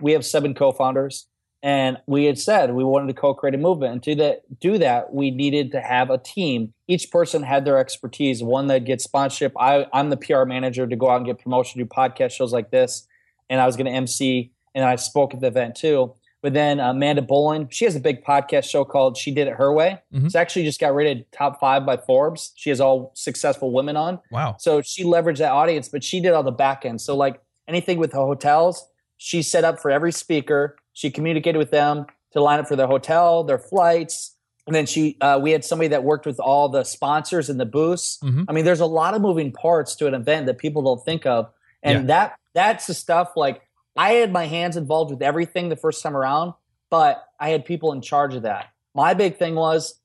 [0.00, 1.26] we have seven co-founders,
[1.62, 3.92] and we had said we wanted to co-create a movement.
[3.92, 6.72] And to that, do that, we needed to have a team.
[6.86, 8.42] Each person had their expertise.
[8.42, 9.52] One that gets sponsorship.
[9.58, 12.70] I, I'm the PR manager to go out and get promotion, do podcast shows like
[12.70, 13.06] this,
[13.50, 16.14] and I was going to MC, and I spoke at the event too.
[16.42, 19.72] But then Amanda Bolin, she has a big podcast show called She Did It Her
[19.72, 19.98] Way.
[20.14, 20.26] Mhm.
[20.26, 22.52] It's actually just got rated top five by Forbes.
[22.54, 24.20] She has all successful women on.
[24.30, 24.54] Wow.
[24.60, 27.00] So she leveraged that audience, but she did all the back end.
[27.00, 30.76] So like anything with the hotels, she set up for every speaker.
[30.96, 34.34] She communicated with them to line up for their hotel, their flights,
[34.66, 37.66] and then she uh, we had somebody that worked with all the sponsors and the
[37.66, 38.18] booths.
[38.24, 38.46] Mhm.
[38.48, 41.26] I mean, there's a lot of moving parts to an event that people don't think
[41.26, 41.50] of,
[41.82, 42.06] and Yeah.
[42.06, 43.32] that that's the stuff.
[43.36, 43.60] Like
[43.94, 46.54] I had my hands involved with everything the first time around,
[46.88, 48.68] but I had people in charge of that.
[48.94, 50.00] My big thing was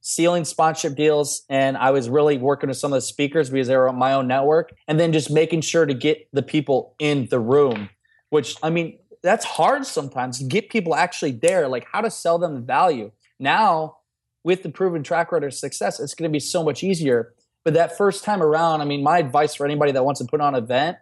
[0.00, 3.76] sealing sponsorship deals and I was really working with some of the speakers because they
[3.76, 7.26] were on my own network and then just making sure to get the people in
[7.32, 7.88] the room
[8.30, 12.38] which I mean that's hard sometimes to get people actually there like how to sell
[12.38, 13.96] them the value now
[14.44, 17.74] with the proven track record of success it's going to be so much easier but
[17.74, 20.54] that first time around I mean my advice for anybody that wants to put on
[20.54, 20.98] an event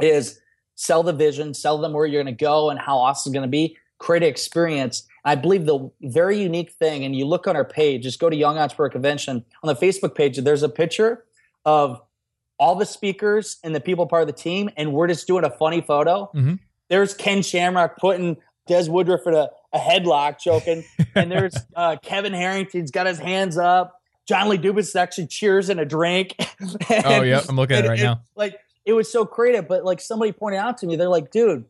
[0.00, 0.40] is
[0.74, 3.46] sell the vision sell them where you're going to go and how awesome it's going
[3.46, 7.54] to be create an experience I believe the very unique thing, and you look on
[7.54, 10.38] our page, just go to Young Entrepreneur Convention on the Facebook page.
[10.38, 11.26] There's a picture
[11.66, 12.00] of
[12.58, 15.50] all the speakers and the people part of the team, and we're just doing a
[15.50, 16.30] funny photo.
[16.34, 16.60] Mhm.
[16.88, 20.84] There's Ken Shamrock putting Des Woodruff in a, a headlock, choking.
[21.14, 23.94] and there's uh, Kevin Harrington's got his hands up.
[24.26, 26.36] John Lee Dumas actually cheers in a drink.
[26.90, 27.40] Oh, yeah.
[27.48, 28.22] I'm looking at it right now.
[28.34, 31.64] Like it was so creative, but like somebody pointed out to me, they're like, dude,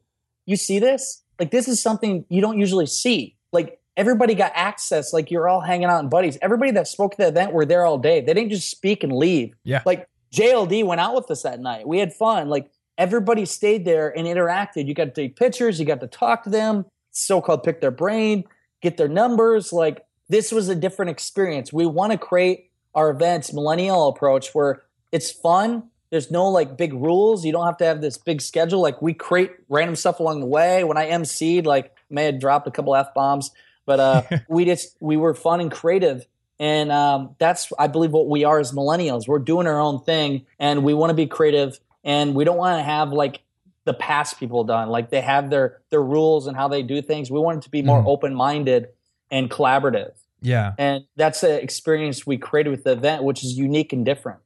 [0.46, 1.22] you see this?
[1.38, 3.36] Like this is something you don't usually see.
[3.52, 5.12] Like everybody got access.
[5.12, 6.38] Like you're all hanging out in buddies.
[6.40, 8.20] Everybody that spoke at the event were there all day.
[8.20, 9.54] They didn't just speak and leave.
[9.64, 9.82] Yeah.
[9.84, 11.86] Like JLD went out with us that night.
[11.86, 12.48] We had fun.
[12.48, 14.86] Like everybody stayed there and interacted.
[14.86, 15.80] You got to take pictures.
[15.80, 16.84] You got to talk to them.
[17.12, 18.44] So called pick their brain,
[18.82, 19.72] get their numbers.
[19.72, 21.72] Like this was a different experience.
[21.72, 24.82] We want to create our events millennial approach where
[25.12, 25.84] it's fun.
[26.10, 27.44] There's no like big rules.
[27.44, 28.80] You don't have to have this big schedule.
[28.80, 30.84] Like we create random stuff along the way.
[30.84, 33.50] When I emceed, like may have dropped a couple f bombs,
[33.86, 36.26] but uh, we just we were fun and creative,
[36.58, 39.28] and um, that's I believe what we are as millennials.
[39.28, 41.78] We're doing our own thing, and we want to be creative,
[42.08, 43.42] and we don't want to have like
[43.84, 44.88] the past people done.
[44.88, 47.30] Like they have their their rules and how they do things.
[47.30, 48.06] We want it to be more Mhm.
[48.06, 48.88] open minded
[49.30, 50.72] and collaborative, Yeah.
[50.78, 54.40] and that's the experience we created with the event, which is unique and different.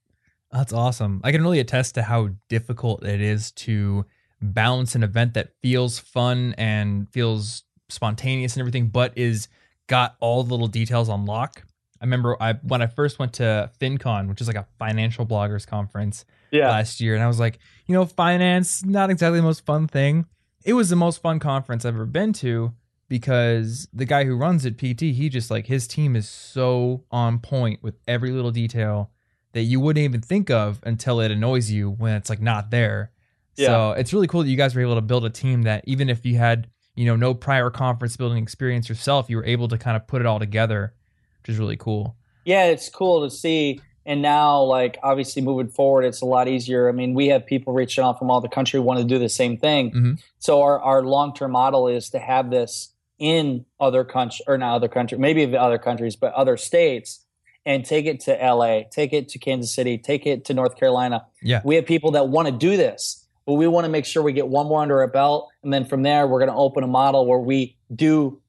[0.50, 1.20] That's awesome.
[1.24, 4.04] I can really attest to how difficult it is to
[4.40, 9.46] balance an event that feels fun and feels spontaneous and everything, but is
[9.86, 11.62] got all the little details on lock.
[12.00, 15.64] I remember I when I first went to FinCon, which is like a financial bloggers
[15.66, 19.64] conference Yeah, last year, and I was like, you know, finance not exactly the most
[19.66, 20.26] fun thing.
[20.64, 22.72] It was the most fun conference I've ever been to
[23.08, 27.40] because the guy who runs it, PT, he just like his team is so on
[27.40, 29.10] point with every little detail
[29.52, 33.10] that you wouldn't even think of until it annoys you when it's like not there.
[33.56, 33.66] Yeah.
[33.66, 36.08] So it's really cool that you guys were able to build a team that even
[36.08, 39.76] if you had, you know, no prior conference building experience yourself, you were able to
[39.76, 40.94] kind of put it all together,
[41.42, 42.16] which is really cool.
[42.44, 43.80] yeah, it's cool to see.
[44.04, 46.88] And now, like obviously moving forward, it's a lot easier.
[46.88, 49.28] I mean, we have people reaching out from all the country want to do the
[49.28, 49.90] same thing.
[49.92, 50.18] Mhm.
[50.38, 54.74] So our our long term model is to have this in other countries or not
[54.74, 57.24] other country, maybe the other countries, but other states,
[57.64, 61.24] and take it to LA, take it to Kansas City, take it to North Carolina.
[61.40, 61.60] Yeah.
[61.64, 64.32] We have people that want to do this, but we want to make sure we
[64.32, 66.88] get one more under our belt, and then from there, we're going to open a
[66.88, 68.40] model where we do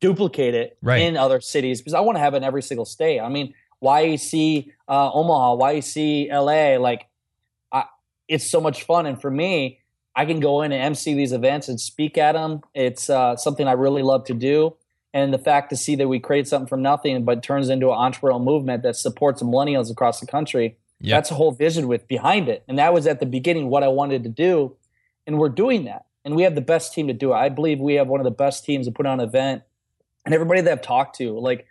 [0.00, 1.02] duplicate it Right.
[1.02, 3.20] in other cities because I want to have it in every single state.
[3.20, 7.06] I mean, YEC uh, Omaha, YEC LA, like
[7.72, 7.84] I,
[8.28, 9.06] it's so much fun.
[9.06, 9.80] And for me,
[10.14, 12.60] I can go in and MC these events and speak at them.
[12.74, 14.76] It's uh, something I really love to do.
[15.12, 17.96] And the fact to see that we create something from nothing, but turns into an
[17.96, 20.76] entrepreneurial movement that supports millennials across the country.
[21.00, 21.16] Yeah.
[21.16, 22.62] That's a whole vision with behind it.
[22.68, 24.76] And that was at the beginning what I wanted to do.
[25.26, 26.04] And we're doing that.
[26.24, 27.36] And we have the best team to do it.
[27.36, 29.62] I believe we have one of the best teams to put on an event.
[30.24, 31.66] And everybody that I've talked to, like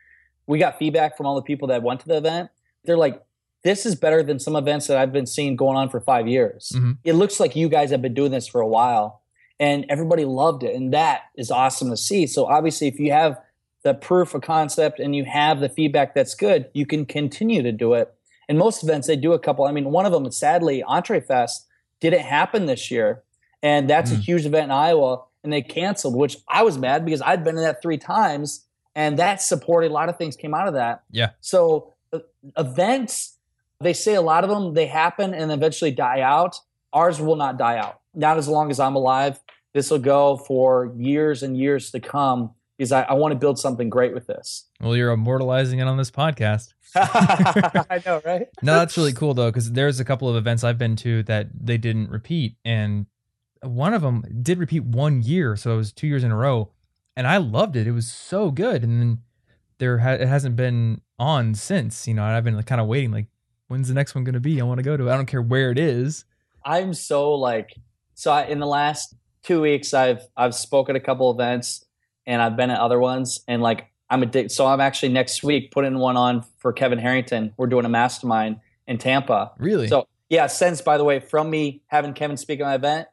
[0.49, 2.49] we got feedback from all the people that went to the event.
[2.83, 3.21] They're like,
[3.63, 6.71] this is better than some events that I've been seeing going on for five years.
[6.75, 6.97] Mhm.
[7.03, 9.21] It looks like you guys have been doing this for a while.
[9.59, 10.73] And everybody loved it.
[10.75, 12.25] And that is awesome to see.
[12.25, 13.39] So obviously, if you have
[13.83, 17.71] the proof of concept and you have the feedback that's good, you can continue to
[17.73, 18.12] do it.
[18.47, 19.65] And most events, they do a couple.
[19.65, 21.65] I mean, one of them, sadly, EntreFEST
[21.99, 23.21] didn't happen this year.
[23.62, 24.21] And that's a Mm.
[24.21, 25.23] huge event in Iowa.
[25.43, 28.65] And they canceled, which I was mad because I'd been in that three times.
[28.95, 31.04] And that supported a lot of things came out of that.
[31.12, 31.32] Yeah.
[31.41, 32.19] So uh,
[32.58, 33.38] events,
[33.80, 36.60] they say a lot of them, they happen and eventually die out.
[36.91, 37.99] Ours will not die out.
[38.13, 39.39] Not as long as I'm alive.
[39.73, 43.60] This will go for years and years to come because I, I want to build
[43.60, 44.65] something great with this.
[44.80, 46.73] Well, you're immortalizing it on this podcast.
[46.95, 48.47] I know, right?
[48.62, 51.49] No, that's really cool though, because there's a couple of events I've been to that
[51.54, 53.06] they didn't repeat, and
[53.62, 56.71] one of them did repeat one year, so it was two years in a row,
[57.19, 57.86] and I loved it.
[57.86, 58.82] It was so good.
[58.82, 59.17] And then
[59.77, 62.08] there ha- it hasn't been on since.
[62.08, 63.12] You know, I've been like, kind of waiting.
[63.12, 63.27] Like,
[63.67, 64.62] when's the next one going to be?
[64.62, 65.10] I want to go to.
[65.10, 65.12] it.
[65.12, 66.23] I don't care where it is.
[66.63, 67.75] I'm so like
[68.13, 68.32] so.
[68.32, 71.84] I, in the last two weeks, I've I've spoken at a couple events,
[72.25, 74.53] and I've been at other ones, and like I'm addicted.
[74.53, 77.53] So I'm actually next week putting one on for Kevin Harrington.
[77.58, 79.51] We're doing a mastermind in Tampa.
[79.58, 79.89] Really?
[79.89, 83.10] So yeah, since by the way, from me having Kevin speak at my event,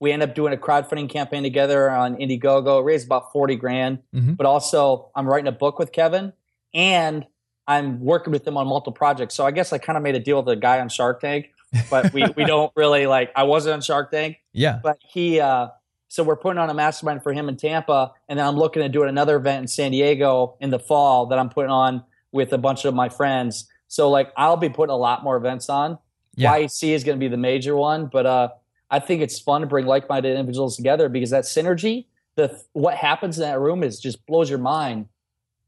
[0.00, 2.84] we end up doing a crowdfunding campaign together on Indiegogo.
[2.84, 4.36] Raised about forty grand, Mhm.
[4.36, 6.32] but also I'm writing a book with Kevin,
[6.74, 7.26] and
[7.66, 9.34] I'm working with him on multiple projects.
[9.34, 11.50] So I guess I kind of made a deal with the guy on Shark Tank,
[11.90, 13.30] but we we don't really like.
[13.36, 14.80] I wasn't on Shark Tank, yeah.
[14.82, 15.40] but he.
[15.40, 15.68] uh
[16.10, 18.92] So we're putting on a mastermind for him in Tampa, and then I'm looking at
[18.92, 22.58] doing another event in San Diego in the fall that I'm putting on with a
[22.58, 23.68] bunch of my friends.
[23.88, 25.98] So like I'll be putting a lot more events on.
[26.34, 26.54] Yeah.
[26.56, 28.48] YEC is going to be the major one, but uh,
[28.90, 33.38] I think it's fun to bring like-minded individuals together because that synergy, the what happens
[33.38, 35.06] in that room is just blows your mind.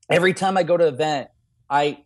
[0.08, 1.28] Every time I go to an event,
[1.68, 2.04] I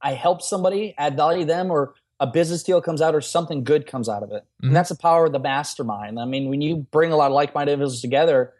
[0.00, 3.64] I help somebody, add value to them, or a business deal comes out, or something
[3.64, 4.68] good comes out of it, Mhm.
[4.68, 6.18] and that's the power of the mastermind.
[6.20, 8.52] I mean, when you bring a lot of like-minded individuals together,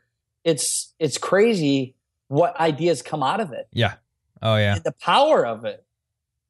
[0.45, 1.95] it's it's crazy
[2.29, 3.95] what ideas come out of it Yeah.
[4.41, 4.79] Oh yeah.
[4.79, 5.85] the power of it.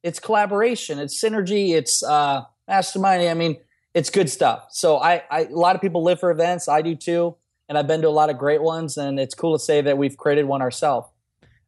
[0.02, 3.30] It's collaboration, it's synergy, it's uh, masterminding.
[3.30, 3.56] I mean,
[3.94, 4.66] it's good stuff.
[4.70, 6.68] So I, I, a lot of people live for events.
[6.68, 7.36] I do too,
[7.68, 8.96] and I've been to a lot of great ones.
[8.96, 11.08] And it's cool to say that we've created one ourselves.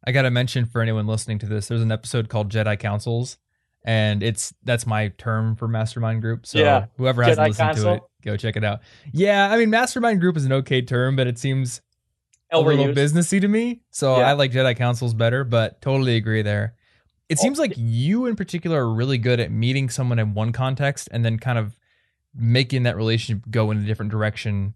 [0.07, 3.37] I gotta mention for anyone listening to this, there's an episode called Jedi Councils,
[3.83, 6.45] and it's that's my term for mastermind group.
[6.45, 6.85] So Yeah.
[6.97, 8.81] whoever hasn't Jedi listened to it, go check it out.
[9.13, 11.81] Yeah, I mean, mastermind group is an okay term, but it seems
[12.51, 13.81] a little businessy to me.
[13.89, 14.29] So Yeah.
[14.29, 16.75] I like Jedi Councils better, but totally agree there.
[17.27, 20.51] It Oh, seems like you in particular are really good at meeting someone in one
[20.51, 21.75] context and then kind of
[22.35, 24.73] making that relationship go in a different direction.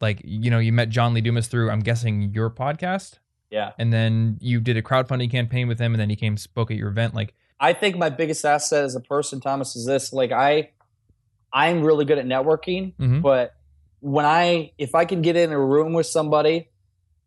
[0.00, 3.18] Like, you know, you met John Lee Dumas through, I'm guessing, your podcast,
[3.50, 3.72] Yeah.
[3.78, 6.76] and then you did a crowdfunding campaign with him, and then he came spoke at
[6.76, 7.14] your event.
[7.14, 10.12] Like, I think my biggest asset as a person, Thomas, is this.
[10.12, 10.70] Like I,
[11.52, 13.22] I'm really good at networking, Mhm.
[13.22, 13.54] but
[14.00, 16.68] when I, if I can get in a room with somebody,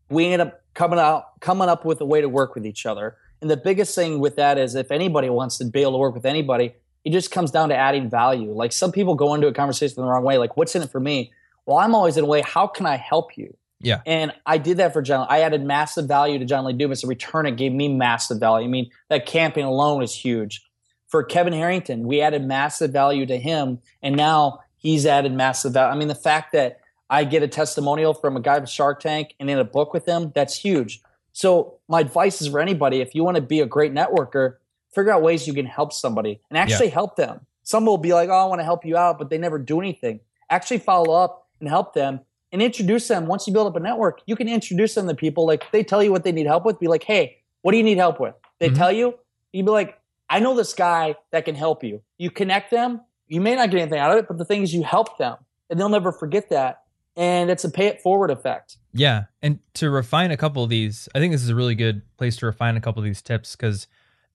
[0.10, 3.15] we end up coming out, coming up with a way to work with each other.
[3.41, 6.13] And the biggest thing with that is if anybody wants to be able to work
[6.13, 8.51] with anybody, it just comes down to adding value.
[8.51, 10.38] Like some people go into a conversation the wrong way.
[10.38, 11.31] Like, what's in it for me?
[11.65, 13.55] Well, I'm always in a way, how can I help you?
[13.79, 14.01] Yeah.
[14.05, 15.27] And I did that for John.
[15.29, 17.03] I added massive value to John Lee Dumas.
[17.03, 18.67] In return, it gave me massive value.
[18.67, 20.63] I mean, that campaign alone is huge.
[21.07, 25.93] For Kevin Harrington, we added massive value to him, and now he's added massive value.
[25.93, 26.79] I mean, the fact that
[27.10, 30.05] I get a testimonial from a guy from Shark Tank and in a book with
[30.05, 31.01] him, that's huge.
[31.31, 34.55] So my advice is for anybody, if you want to be a great networker,
[34.97, 37.39] figure out ways you can help somebody and actually help them.
[37.62, 39.79] Some will be like, oh, I want to help you out, but they never do
[39.79, 40.21] anything.
[40.49, 43.27] Actually follow up and help them and introduce them.
[43.27, 45.45] Once you build up a network, you can introduce them to people.
[45.45, 47.83] Like they tell you what they need help with, be like, hey, what do you
[47.83, 48.33] need help with?
[48.60, 48.75] They Mhm.
[48.77, 49.13] tell you,
[49.53, 52.01] you'd be like, I know this guy that can help you.
[52.17, 53.01] You connect them.
[53.27, 55.36] You may not get anything out of it, but the thing is you help them
[55.69, 56.81] and they'll never forget that.
[57.15, 58.77] And it's a pay it forward effect.
[58.93, 62.01] Yeah, and to refine a couple of these, I think this is a really good
[62.17, 63.88] place to refine a couple of these tips because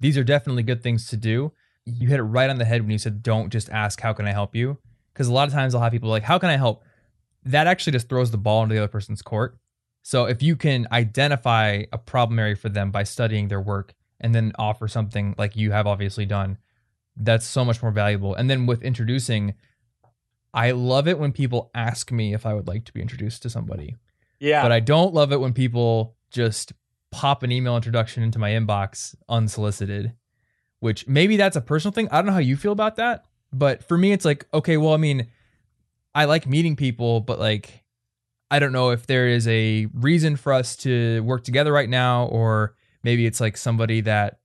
[0.03, 1.53] these are definitely good things to do.
[1.85, 4.27] You hit it right on the head when you said, "Don't just ask, how can
[4.27, 4.79] I help you?"
[5.12, 6.85] Because a lot of times I'll have people like, "How can I help?"
[7.45, 9.59] That actually just throws the ball into the other person's court.
[10.03, 14.35] So if you can identify a problem area for them by studying their work and
[14.35, 16.59] then offer something like you have obviously done,
[17.17, 18.35] that's so much more valuable.
[18.35, 19.55] And then with introducing,
[20.55, 23.51] I love it when people ask me if I would like to be introduced to
[23.51, 23.97] somebody
[24.41, 24.62] Yeah.
[24.62, 26.73] but I don't love it when people just
[27.12, 30.14] pop an email introduction into my inbox unsolicited,
[30.81, 32.09] which maybe that's a personal thing.
[32.11, 34.94] I don't know how you feel about that, but for me, it's like, okay, well,
[34.94, 35.29] I mean,
[36.14, 37.85] I like meeting people, but like,
[38.51, 42.25] I don't know if there is a reason for us to work together right now,
[42.27, 44.40] or maybe it's like somebody that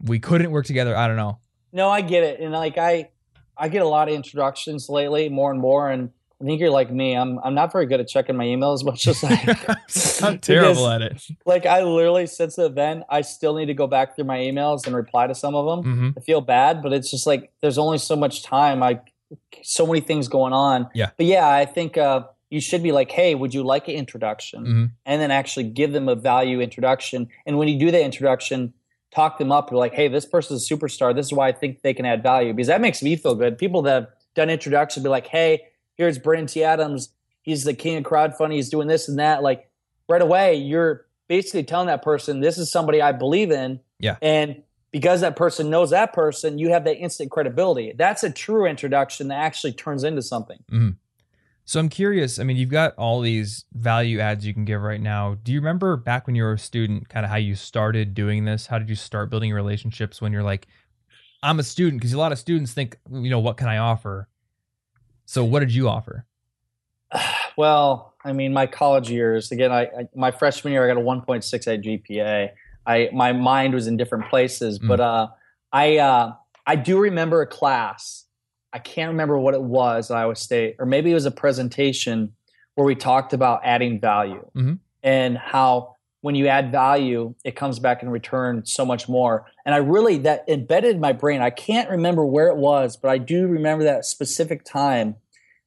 [0.00, 0.96] we couldn't work together.
[0.96, 1.38] I don't know.
[1.72, 2.40] No, I get it.
[2.40, 3.10] And like I
[3.56, 6.10] I get a lot of introductions lately, more and more, and
[6.44, 7.16] I think you're like me.
[7.16, 9.56] I'm I'm not very good at checking my email as much as I
[10.22, 11.22] I'm terrible at it.
[11.46, 14.86] like I literally since the event, I still need to go back through my emails
[14.86, 15.92] and reply to some of them.
[15.94, 18.82] hmm I feel bad, but it's just like there's only so much time.
[18.82, 19.00] I
[19.62, 20.88] so many things going on.
[20.94, 21.10] Yeah.
[21.16, 24.64] But yeah, I think uh, you should be like, hey, would you like an introduction?
[24.66, 24.90] Mhm.
[25.06, 27.28] And then actually give them a value introduction.
[27.46, 28.74] And when you do that introduction,
[29.14, 29.70] talk them up.
[29.70, 31.14] You're like, hey, this person's a superstar.
[31.14, 33.56] This is why I think they can add value because that makes me feel good.
[33.56, 35.62] People that have done introductions be like, hey,
[35.94, 36.64] here's Brandon T.
[36.64, 37.10] Adams.
[37.42, 38.54] He's the king of crowdfunding.
[38.54, 39.42] He's doing this and that.
[39.42, 39.68] Like
[40.08, 43.80] right away, you're basically telling that person, this is somebody I believe in.
[43.98, 44.16] Yeah.
[44.22, 47.92] And because that person knows that person, you have that instant credibility.
[47.96, 50.58] That's a true introduction that actually turns into something.
[50.70, 50.90] Mm-hmm.
[51.66, 52.38] So I'm curious.
[52.38, 55.38] I mean, you've got all these value adds you can give right now.
[55.42, 58.44] Do you remember back when you were a student, kind of how you started doing
[58.44, 58.66] this?
[58.66, 60.66] How did you start building relationships when you're like,
[61.42, 62.00] I'm a student?
[62.00, 64.28] Because a lot of students think, you know, what can I offer?
[65.26, 66.26] So what did you offer?
[67.56, 69.52] Well, I mean, my college years.
[69.52, 72.48] Again, I, I my freshman year, I got a 1.68 GPA.
[72.84, 74.88] I my mind was in different places, Mm.
[74.88, 75.28] but uh,
[75.72, 76.32] I uh,
[76.66, 78.24] I do remember a class.
[78.72, 82.32] I can't remember what it was at Iowa State, or maybe it was a presentation
[82.74, 84.80] where we talked about adding value Mhm.
[85.04, 85.93] and how
[86.24, 89.44] when you add value, it comes back in return so much more.
[89.66, 91.42] And I really that embedded in my brain.
[91.42, 95.16] I can't remember where it was, but I do remember that specific time.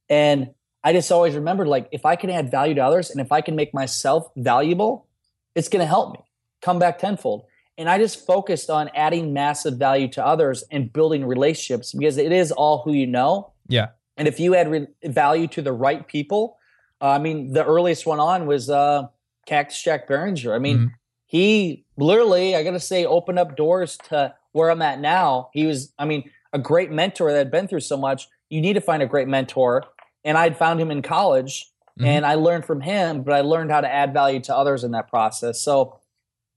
[0.09, 0.49] And
[0.83, 3.41] I just always remembered like if I can add value to others and if I
[3.41, 5.05] can make myself valuable,
[5.53, 6.21] it's going to help me
[6.63, 7.45] come back tenfold.
[7.77, 12.31] And I just focused on adding massive value to others and building relationships because it
[12.31, 13.53] is all who you know.
[13.67, 13.89] Yeah.
[14.17, 16.57] And if you add re- value to the right people,
[16.99, 19.09] uh, I mean, the earliest one on was uh,
[19.47, 20.53] Cactus Jack Behringer.
[20.55, 20.91] I mean, Mhm.
[21.25, 25.49] he literally, I got to say, opened up doors to where I'm at now.
[25.53, 28.27] He was, I mean, a great mentor that had been through so much.
[28.49, 29.83] You need to find a great mentor.
[30.23, 32.05] And I'd found him in college Mhm.
[32.05, 34.91] and I learned from him, but I learned how to add value to others in
[34.91, 35.59] that process.
[35.61, 35.99] So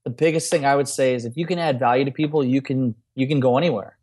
[0.03, 2.61] the biggest thing I would say is if you can add value to people, you
[2.61, 3.97] can you can go anywhere.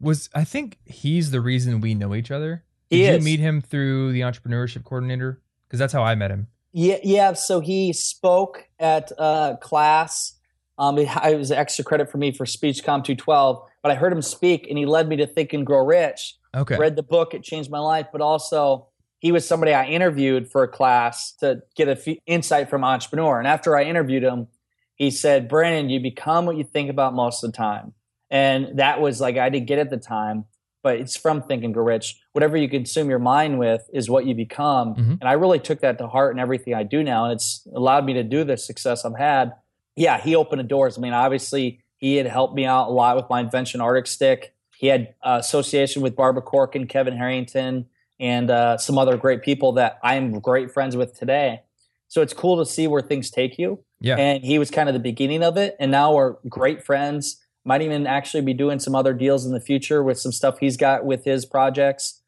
[0.00, 2.64] Was I think he's the reason we know each other?
[2.88, 3.18] He Did is.
[3.18, 5.40] you meet him through the entrepreneurship coordinator?
[5.68, 6.48] Because that's how I met him.
[6.76, 7.32] Yeah, yeah.
[7.34, 10.34] So he spoke at uh, class.
[10.76, 14.20] Um, it, it was extra credit for me for SpeechCom 212, but I heard him
[14.20, 16.34] speak, and he led me to Think and Grow Rich.
[16.54, 16.76] Okay.
[16.76, 18.08] Read the book; it changed my life.
[18.10, 18.88] But also,
[19.20, 23.38] he was somebody I interviewed for a class to get a f- insight from entrepreneur.
[23.38, 24.48] And after I interviewed him,
[24.96, 27.94] he said, "Brandon, you become what you think about most of the time."
[28.30, 30.46] And that was like I didn't get at the time,
[30.84, 32.20] but it's from Think and Grow Rich.
[32.32, 34.94] Whatever you consume your mind with is what you become.
[34.94, 35.18] Mhm.
[35.20, 37.24] And I really took that to heart in everything I do now.
[37.24, 39.54] And it's allowed me to do the success I've had.
[39.96, 40.98] Yeah, he opened the doors.
[40.98, 44.48] I mean, obviously, he had helped me out a lot with my invention ArcticStick.
[44.76, 47.86] He had uh, association with Barbara Corcoran, Kevin Harrington,
[48.20, 51.62] and uh, some other great people that I am great friends with today.
[52.08, 53.82] So it's cool to see where things take you.
[54.00, 54.16] Yeah.
[54.16, 55.76] And he was kind of the beginning of it.
[55.80, 57.40] And now we're great friends.
[57.64, 60.76] Might even actually be doing some other deals in the future with some stuff he's
[60.76, 62.20] got with his projects.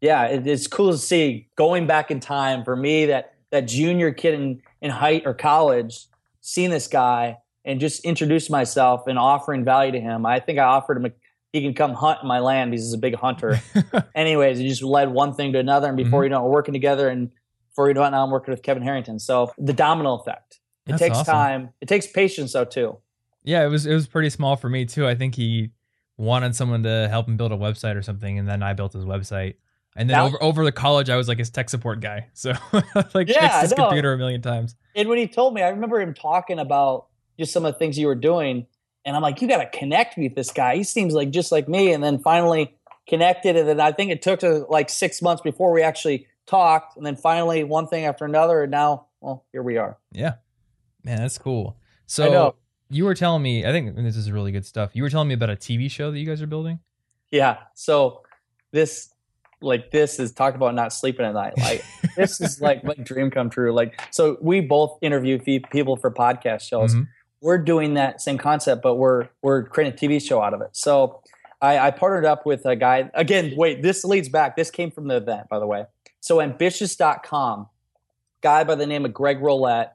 [0.00, 4.12] Yeah, it, it's cool to see going back in time for me that that junior
[4.12, 6.06] kid in, in height or college,
[6.40, 10.24] seeing this guy and just introduce myself and offering value to him.
[10.24, 11.10] I think I offered him a,
[11.52, 13.60] he can come hunt in my land because he's a big hunter.
[14.14, 16.24] Anyways, he just led one thing to another, and before Mhm.
[16.26, 17.08] you know it, we're working together.
[17.08, 17.30] And
[17.70, 19.18] before you know it, now I'm working with Kevin Harrington.
[19.18, 20.60] So the domino effect.
[20.86, 21.32] It That's takes awesome.
[21.34, 21.68] time.
[21.80, 22.98] It takes patience, though, too.
[23.44, 25.06] Yeah, it was it was pretty small for me too.
[25.06, 25.70] I think he
[26.16, 29.04] wanted someone to help him build a website or something, and then I built his
[29.04, 29.54] website.
[29.96, 32.28] And then Now- over over the college, I was like his tech support guy.
[32.34, 32.52] So
[33.14, 33.84] like Yeah, fixed his know.
[33.88, 34.76] computer a million times.
[34.94, 37.06] And when he told me, I remember him talking about
[37.38, 38.66] just some of the things you were doing,
[39.04, 40.76] and I'm like, you got to connect me with this guy.
[40.76, 41.92] He seems like just like me.
[41.92, 42.76] And then finally
[43.08, 46.96] connected, and then I think it took to like six months before we actually talked,
[46.96, 49.96] and then finally one thing after another, and now, well, here we are.
[50.12, 50.34] Yeah,
[51.02, 51.76] man, that's cool.
[52.06, 52.54] So know.
[52.90, 54.90] You were telling me, I think this is really good stuff.
[54.94, 56.80] You were telling me about a TV show that you guys are building.
[57.30, 57.58] Yeah.
[57.74, 58.22] So
[58.72, 59.14] this,
[59.62, 61.56] like, this is talk about not sleeping at night.
[61.56, 61.84] Like,
[62.16, 63.72] this is like my dream come true.
[63.72, 66.94] Like, so we both interview people for podcast shows.
[66.94, 67.06] Mhm.
[67.40, 70.70] We're doing that same concept, but we're we're creating a TV show out of it.
[70.72, 71.22] So
[71.62, 73.10] I, I partnered up with a guy.
[73.14, 74.56] Again, wait, this leads back.
[74.56, 75.86] This came from the event, by the way.
[76.20, 77.68] So ambitious.com,
[78.42, 79.90] guy by the name of Greg Rollett.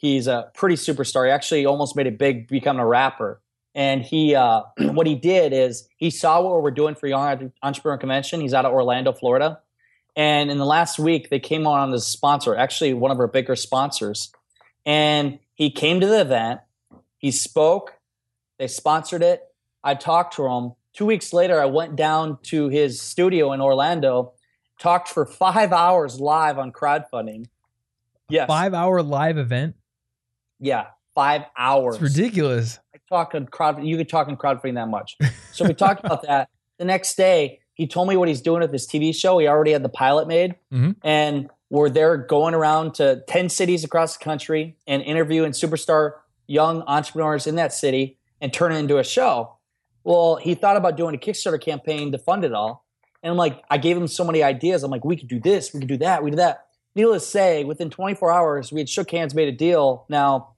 [0.00, 1.26] He's a pretty superstar.
[1.26, 3.38] He actually almost made it big becoming a rapper.
[3.74, 7.98] And he, uh, what he did is he saw what we're doing for Young Entrepreneur
[7.98, 8.40] Convention.
[8.40, 9.60] He's out of Orlando, Florida.
[10.16, 13.26] And in the last week, they came on as a sponsor, actually one of our
[13.26, 14.32] bigger sponsors.
[14.86, 16.60] And he came to the event.
[17.18, 17.98] He spoke.
[18.58, 19.42] They sponsored it.
[19.84, 20.72] I talked to him.
[20.94, 24.32] Two weeks later, I went down to his studio in Orlando,
[24.78, 27.48] talked for five hours live on crowdfunding.
[28.30, 28.48] Yes.
[28.48, 29.76] Five hour live event.
[30.60, 30.86] Yeah.
[31.14, 31.96] Five hours.
[31.96, 32.78] It's ridiculous.
[32.94, 33.82] I talk on crowd.
[33.84, 35.16] You could talk on crowdfunding that much.
[35.52, 36.48] So we talked about that.
[36.78, 39.36] The next day, he told me what he's doing with his TV show.
[39.38, 40.94] He already had the pilot made, Mhm.
[41.02, 46.12] and we're there going around to ten cities across the country and interviewing superstar
[46.46, 49.56] young entrepreneurs in that city and turn it into a show.
[50.04, 52.86] Well, he thought about doing a Kickstarter campaign to fund it all,
[53.22, 54.82] and I'm like, I gave him so many ideas.
[54.84, 56.66] I'm like, we could do this, we could do that, we do that.
[57.00, 60.04] Needless to say, within 24 hours, we had shook hands, made a deal.
[60.10, 60.50] Now,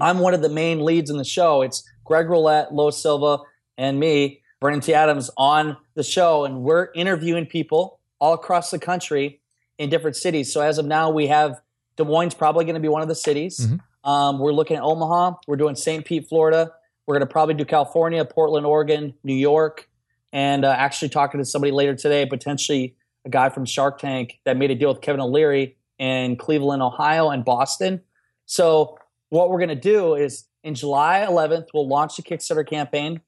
[0.00, 1.62] I'm one of the main leads in the show.
[1.62, 3.44] It's Greg Rollett, Lo Silva,
[3.78, 4.94] and me, Brandon T.
[4.94, 9.40] Adams, on the show, and we're interviewing people all across the country.
[9.78, 10.52] in different cities.
[10.52, 11.60] So as of now, we have
[11.96, 13.60] Des Moines probably going to be one of the cities.
[13.60, 14.10] Mm-hmm.
[14.10, 15.34] Um, we're looking at Omaha.
[15.46, 16.04] We're doing St.
[16.04, 16.72] Pete, Florida.
[17.06, 19.88] We're going to probably do California, Portland, Oregon, New York,
[20.32, 22.95] and uh, actually talking to somebody later today, potentially
[23.26, 27.28] a guy from Shark Tank that made a deal with Kevin O'Leary in Cleveland, Ohio,
[27.30, 28.00] and Boston.
[28.46, 28.98] So
[29.28, 33.20] what we're going to do is in July 11th, we'll launch the Kickstarter campaign,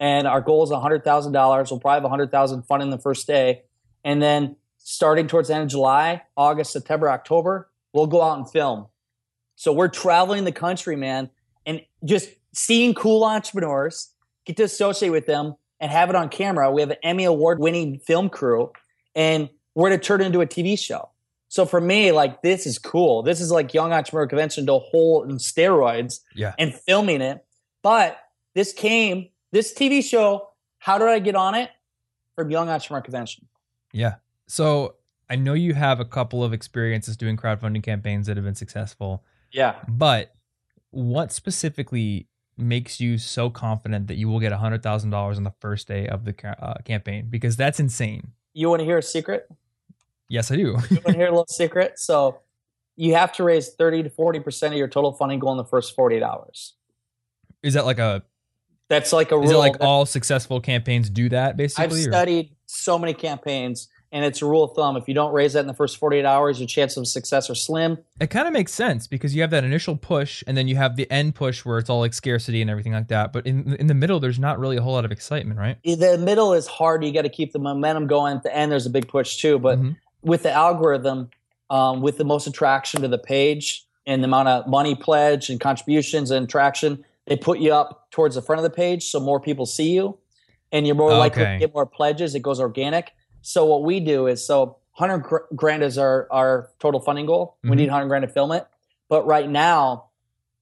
[0.00, 1.70] and our goal is $100,000.
[1.70, 3.62] We'll probably have 100,000 funding the first day,
[4.02, 8.50] and then starting towards the end of July, August, September, October, we'll go out and
[8.50, 8.86] film.
[9.56, 11.30] So we're traveling the country, man,
[11.64, 14.10] and just seeing cool entrepreneurs,
[14.44, 16.70] get to associate with them and have it on camera.
[16.70, 18.72] We have an Emmy award winning film crew,
[19.14, 21.08] and we're going to turn it into a TV show.
[21.48, 23.22] So for me, like this is cool.
[23.22, 26.54] This is like Young Entrepreneur Convention to whole in steroids yeah.
[26.58, 27.44] and filming it.
[27.82, 28.18] But
[28.54, 30.48] this came, this TV show,
[30.78, 31.70] how did I get on it?
[32.34, 33.46] From Young Entrepreneur Convention.
[33.92, 34.16] Yeah.
[34.48, 34.96] So
[35.30, 39.22] I know you have a couple of experiences doing crowdfunding campaigns that have been successful.
[39.52, 39.76] Yeah.
[39.86, 40.34] But
[40.90, 46.08] what specifically makes you so confident that you will get $100,000 on the first day
[46.08, 47.28] of the uh, campaign?
[47.30, 48.32] Because that's insane.
[48.54, 49.48] You want to hear a secret?
[50.28, 50.62] Yes, I do.
[50.62, 51.94] you want to hear a little secret?
[51.98, 52.40] So
[52.96, 55.94] you have to raise 30 to 40% of your total funding goal in the first
[55.96, 56.74] 48 hours.
[57.62, 58.22] Is that like a
[58.88, 59.44] that's like a rule.
[59.44, 61.84] Is it like all successful campaigns do that basically?
[61.84, 61.96] I've or?
[62.12, 64.96] studied so many campaigns and it's a rule of thumb.
[64.96, 67.54] If you don't raise that in the first 48 hours, your chance of success are
[67.56, 67.98] slim.
[68.20, 70.94] It kind of makes sense because you have that initial push and then you have
[70.94, 73.32] the end push where it's all like scarcity and everything like that.
[73.32, 75.78] But in in the middle, there's not really a whole lot of excitement, right?
[75.82, 77.04] The middle is hard.
[77.04, 78.36] You got to keep the momentum going.
[78.36, 79.58] At the end, there's a big push too.
[79.58, 79.90] But mm-hmm.
[80.22, 81.30] with the algorithm,
[81.68, 85.58] um, with the most attraction to the page and the amount of money pledge and
[85.58, 89.40] contributions and traction, they put you up towards the front of the page so more
[89.40, 90.16] people see you
[90.70, 91.18] and you're more okay.
[91.18, 92.34] likely to get more pledges.
[92.34, 93.12] It goes organic.
[93.46, 97.56] So what we do is so 100 grand is our our total funding goal.
[97.58, 97.70] Mm-hmm.
[97.70, 98.66] We need 100 grand to film it.
[99.08, 100.06] But right now,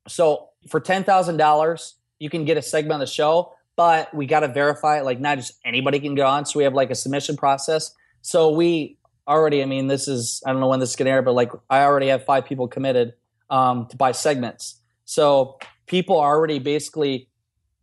[0.09, 4.26] so for ten thousand dollars, you can get a segment of the show, but we
[4.26, 5.05] got to verify it.
[5.05, 6.45] Like not just anybody can go on.
[6.45, 7.95] So we have like a submission process.
[8.20, 11.22] So we already, I mean, this is I don't know when this is gonna air,
[11.22, 13.14] but like I already have five people committed
[13.49, 14.80] um, to buy segments.
[15.05, 17.28] So people are already basically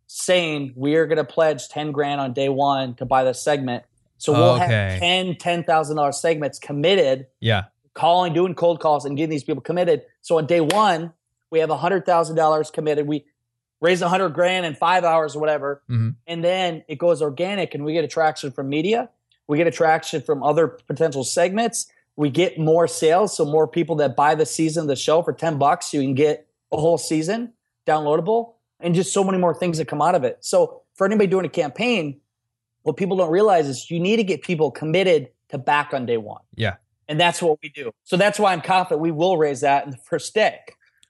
[0.08, 3.84] saying we're gonna pledge ten grand on day one to buy the segment
[4.20, 4.66] so we'll okay.
[4.66, 7.26] have 10 $10,000 segments committed.
[7.40, 7.64] Yeah.
[7.94, 10.02] Calling, doing cold calls and getting these people committed.
[10.20, 11.14] So on day one,
[11.50, 13.06] we have $100,000 committed.
[13.06, 13.24] We
[13.80, 15.82] raise a 100 grand in five hours or whatever.
[15.88, 16.10] Mm-hmm.
[16.26, 19.08] And then it goes organic and we get attraction from media.
[19.48, 21.90] We get attraction from other potential segments.
[22.14, 23.34] We get more sales.
[23.34, 26.14] So more people that buy the season of the show for 10 bucks, you can
[26.14, 27.54] get a whole season
[27.86, 30.36] downloadable and just so many more things that come out of it.
[30.40, 32.20] So for anybody doing a campaign,
[32.82, 36.16] what people don't realize is you need to get people committed to back on day
[36.16, 36.42] one.
[36.54, 36.76] Yeah.
[37.08, 37.90] And that's what we do.
[38.04, 40.60] So that's why I'm confident we will raise that in the first day.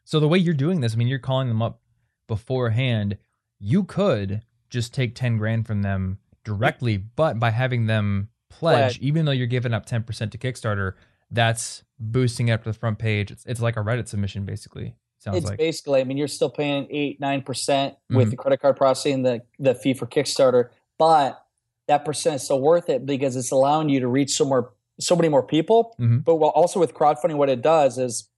[0.05, 1.81] So the way you're doing this, I mean, you're calling them up
[2.27, 3.19] beforehand.
[3.59, 8.99] You could just take 10 grand from them directly, but by having them pledge, pledge.
[9.01, 10.95] even though you're giving up 10% to Kickstarter,
[11.31, 13.31] that's boosting it up to the front page.
[13.31, 14.97] It's, it's like a Reddit submission, basically.
[15.19, 15.59] Sounds it's like.
[15.59, 18.31] basically, I mean, you're still paying eight, nine percent with mm-hmm.
[18.31, 21.45] the credit card processing, the the fee for Kickstarter, but
[21.91, 25.17] that percent is so worth it because it's allowing you to reach so more so
[25.17, 25.97] many more people.
[25.99, 26.19] Mm-hmm.
[26.19, 28.29] But also with crowdfunding, what it does is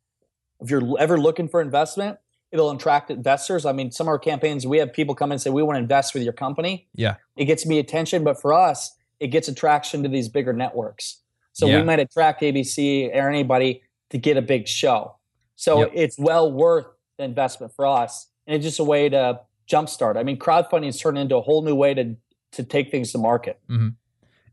[0.60, 2.18] if you're ever looking for investment,
[2.50, 3.66] it'll attract investors.
[3.66, 5.80] I mean, some of our campaigns, we have people come and say, we want to
[5.80, 6.88] invest with your company.
[6.94, 7.16] Yeah.
[7.36, 11.20] It gets me attention, but for us, it gets attraction to these bigger networks.
[11.52, 11.78] So yeah.
[11.78, 15.16] we might attract ABC or anybody to get a big show.
[15.56, 15.90] So yep.
[15.94, 16.86] it's well worth
[17.18, 18.28] the investment for us.
[18.46, 19.40] And it's just a way to
[19.70, 20.16] jumpstart.
[20.16, 22.16] I mean, crowdfunding has turned into a whole new way to
[22.52, 23.58] to take things to market.
[23.68, 23.88] Mm-hmm.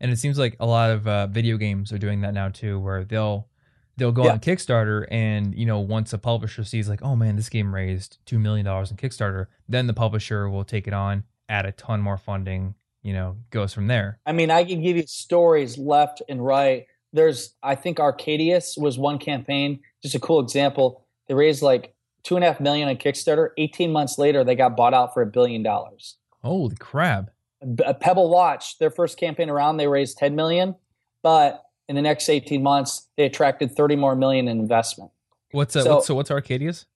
[0.00, 2.78] And it seems like a lot of uh, video games are doing that now too,
[2.78, 3.48] where they'll
[3.96, 4.32] they'll go yeah.
[4.32, 8.16] on Kickstarter and you know once a publisher sees like oh man this game raised
[8.24, 12.00] two million dollars in Kickstarter, then the publisher will take it on, add a ton
[12.00, 14.18] more funding, you know, goes from there.
[14.24, 16.86] I mean, I can give you stories left and right.
[17.12, 21.04] There's I think Arcadius was one campaign, just a cool example.
[21.28, 23.50] They raised like two and a half million on Kickstarter.
[23.58, 26.16] Eighteen months later, they got bought out for a billion dollars.
[26.42, 27.30] Holy crap!
[27.84, 30.74] A Pebble Watch, their first campaign around, they raised 10 million,
[31.22, 35.10] but in the next 18 months, they attracted 30 more million in investment.
[35.52, 36.86] What's uh, so, what's, so what's Arcadius?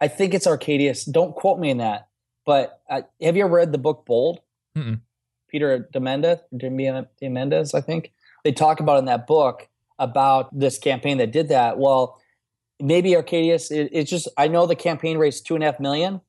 [0.00, 1.04] I think it's Arcadius.
[1.04, 2.08] Don't quote me in that.
[2.44, 4.40] But uh, have you ever read the book Bold?
[4.76, 5.00] Mm-mm.
[5.48, 8.12] Peter Diamandis, Diamandis, I think
[8.44, 9.68] they talk about in that book
[9.98, 11.78] about this campaign that did that.
[11.78, 12.20] Well,
[12.80, 13.70] maybe Arcadius.
[13.70, 16.20] It, it's just I know the campaign raised two and a half million,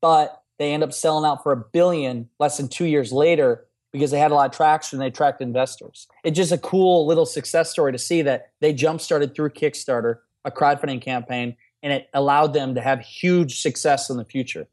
[0.00, 4.10] but they end up selling out for a billion less than two years later because
[4.10, 4.98] they had a lot of traction.
[4.98, 6.08] They attract investors.
[6.24, 10.18] It's just a cool little success story to see that they jump started through Kickstarter,
[10.44, 14.66] a crowdfunding campaign, and it allowed them to have huge success in the future.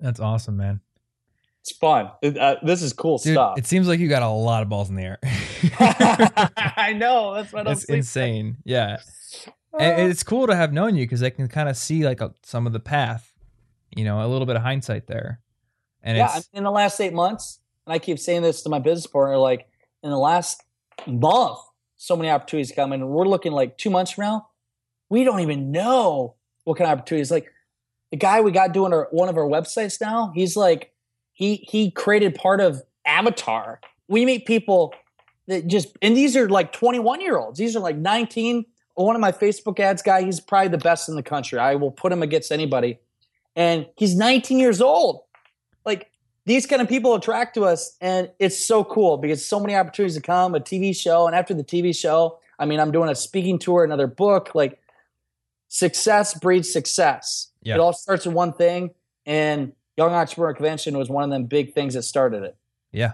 [0.00, 0.80] That's awesome, man.
[1.60, 2.10] It's fun.
[2.22, 3.58] Uh, this is cool Dude, stuff.
[3.58, 5.18] it seems like you got a lot of balls in the air.
[6.76, 7.34] I know.
[7.34, 8.56] That's what I'm That's insane.
[8.64, 8.98] Yeah.
[9.78, 12.32] And it's cool to have known you because I can kind of see like a,
[12.42, 13.27] some of the path,
[13.94, 15.40] you know, a little bit of hindsight there.
[16.02, 18.78] And yeah, it's in the last eight months, and I keep saying this to my
[18.78, 19.68] business partner, like
[20.02, 20.62] in the last
[21.06, 21.58] month,
[21.96, 24.48] so many opportunities come And we're looking like two months from now,
[25.10, 26.34] we don't even know
[26.64, 27.30] what kind of opportunities.
[27.30, 27.52] Like
[28.10, 30.92] the guy we got doing our, one of our websites now, he's like,
[31.32, 33.80] he he created part of Avatar.
[34.08, 34.94] We meet people
[35.46, 37.58] that just, and these are like 21 year olds.
[37.58, 38.64] These are like 19.
[38.94, 41.58] One of my Facebook ads guy, he's probably the best in the country.
[41.58, 42.98] I will put him against anybody.
[43.58, 45.24] And he's 19 years old.
[45.84, 46.10] Like
[46.46, 50.14] these kind of people attract to us, and it's so cool because so many opportunities
[50.14, 53.14] to come, a TV show, and after the TV show, I mean, I'm doing a
[53.16, 54.54] speaking tour, another book.
[54.54, 54.80] Like
[55.66, 57.48] success breeds success.
[57.62, 57.74] Yeah.
[57.74, 58.90] It all starts with one thing,
[59.26, 62.56] and Young Entrepreneur Convention was one of them big things that started it.
[62.92, 63.12] yeah.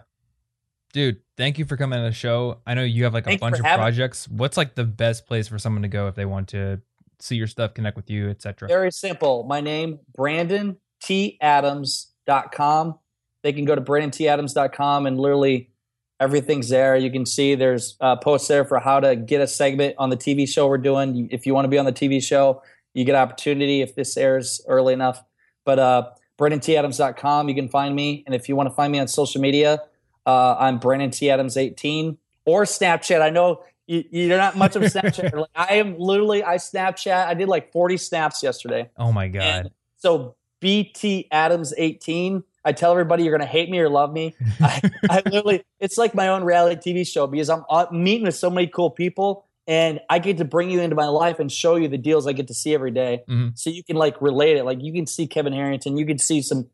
[0.93, 2.59] Dude, thank you for coming on the show.
[2.65, 3.75] I know you have like a Thanks bunch of me.
[3.75, 4.29] projects.
[4.29, 6.81] What's like the best place for someone to go if they want to
[7.21, 8.69] see your stuff, connect with you, etc.?
[8.69, 9.45] Very simple.
[9.45, 11.39] My name, Brandon T.
[11.41, 12.99] Adams.com.
[13.43, 15.71] They can go to BrandonTAdams.com and literally
[16.19, 16.97] everything's there.
[16.97, 20.17] You can see there's uh, posts there for how to get a segment on the
[20.17, 21.29] TV show we're doing.
[21.31, 22.63] If you want to be on the TV show,
[22.95, 25.23] you get opportunity if this airs early enough.
[25.65, 28.25] But uh, BrandonTAdams.com, you can find me.
[28.27, 29.83] And if you want to find me on social media,
[30.27, 31.31] uh, I'm Brandon T.
[31.31, 33.21] Adams 18 or Snapchat.
[33.21, 35.33] I know you, you're not much of a Snapchat.
[35.35, 37.27] like, I am literally, I Snapchat.
[37.27, 38.91] I did like 40 snaps yesterday.
[38.97, 39.43] Oh my god.
[39.43, 42.43] And so BT Adams 18.
[42.67, 44.35] I tell everybody you're going to hate me or love me.
[44.61, 44.81] I,
[45.11, 47.63] I literally, it's like my own reality TV show because I'm
[47.93, 51.39] meeting with so many cool people and I get to bring you into my life
[51.39, 53.23] and show you the deals I get to see every day.
[53.29, 53.59] Mhm.
[53.59, 54.65] So you can like relate it.
[54.65, 56.69] Like you can see Kevin Harrington, you can see some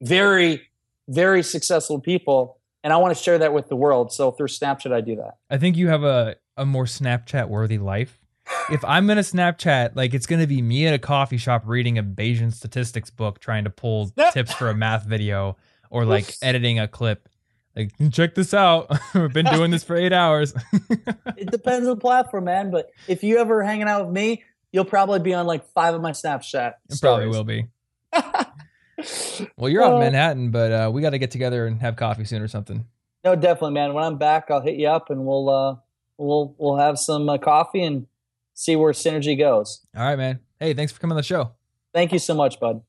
[0.00, 0.62] very,
[1.08, 2.57] very successful people.
[2.88, 4.14] And I want to share that with the world.
[4.14, 5.36] So through Snapchat, I do that.
[5.50, 8.18] I think you have a, a more Snapchat worthy life.
[8.72, 12.02] If I'm gonna Snapchat, like it's gonna be me at a coffee shop reading a
[12.02, 15.58] Bayesian statistics book, trying to pull tips for a math video,
[15.90, 17.28] or like editing a clip.
[17.76, 18.90] Like, check this out.
[19.14, 20.54] We've been doing this for eight hours.
[21.36, 22.70] it depends on the platform, man.
[22.70, 26.00] But if you ever hanging out with me, you'll probably be on like five of
[26.00, 26.72] my Snapchat.
[26.88, 27.66] It probably will be.
[29.56, 31.96] Well, you're out in Uh, Manhattan, but uh, we got to get together and have
[31.96, 32.86] coffee soon or something.
[33.24, 33.94] No, definitely, man.
[33.94, 35.76] When I'm back, I'll hit you up and we'll uh,
[36.16, 38.06] we'll we'll have some uh, coffee and
[38.54, 39.80] see where synergy goes.
[39.96, 40.40] All right, man.
[40.60, 41.52] Hey, thanks for coming on the show.
[41.94, 42.82] Thank you so much, bud.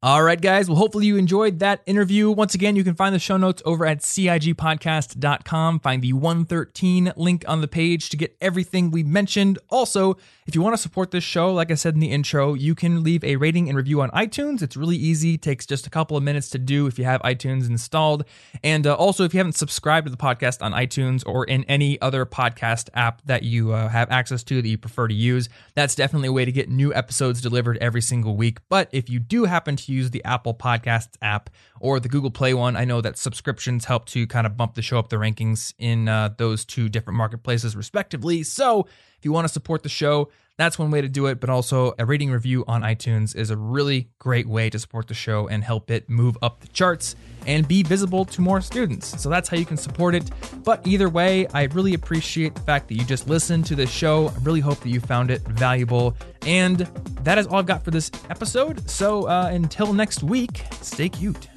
[0.00, 0.68] All right, guys.
[0.68, 2.30] Well, hopefully you enjoyed that interview.
[2.30, 5.80] Once again, you can find the show notes over at CIGpodcast.com.
[5.80, 9.58] Find the 113 link on the page to get everything we mentioned.
[9.70, 10.16] Also,
[10.48, 13.02] if you want to support this show, like I said in the intro, you can
[13.02, 14.62] leave a rating and review on iTunes.
[14.62, 17.68] It's really easy, takes just a couple of minutes to do if you have iTunes
[17.68, 18.24] installed.
[18.64, 22.00] And uh, also, if you haven't subscribed to the podcast on iTunes or in any
[22.00, 25.94] other podcast app that you uh, have access to that you prefer to use, that's
[25.94, 28.60] definitely a way to get new episodes delivered every single week.
[28.70, 32.54] But if you do happen to use the Apple Podcasts app or the Google Play
[32.54, 35.74] one, I know that subscriptions help to kind of bump the show up the rankings
[35.78, 38.42] in uh, those two different marketplaces, respectively.
[38.44, 38.86] So
[39.18, 41.40] if you want to support the show, that's one way to do it.
[41.40, 45.14] But also, a rating review on iTunes is a really great way to support the
[45.14, 47.16] show and help it move up the charts
[47.46, 49.20] and be visible to more students.
[49.20, 50.30] So that's how you can support it.
[50.64, 54.28] But either way, I really appreciate the fact that you just listened to this show.
[54.28, 56.16] I really hope that you found it valuable.
[56.42, 56.80] And
[57.22, 58.88] that is all I've got for this episode.
[58.90, 61.48] So uh, until next week, stay cute.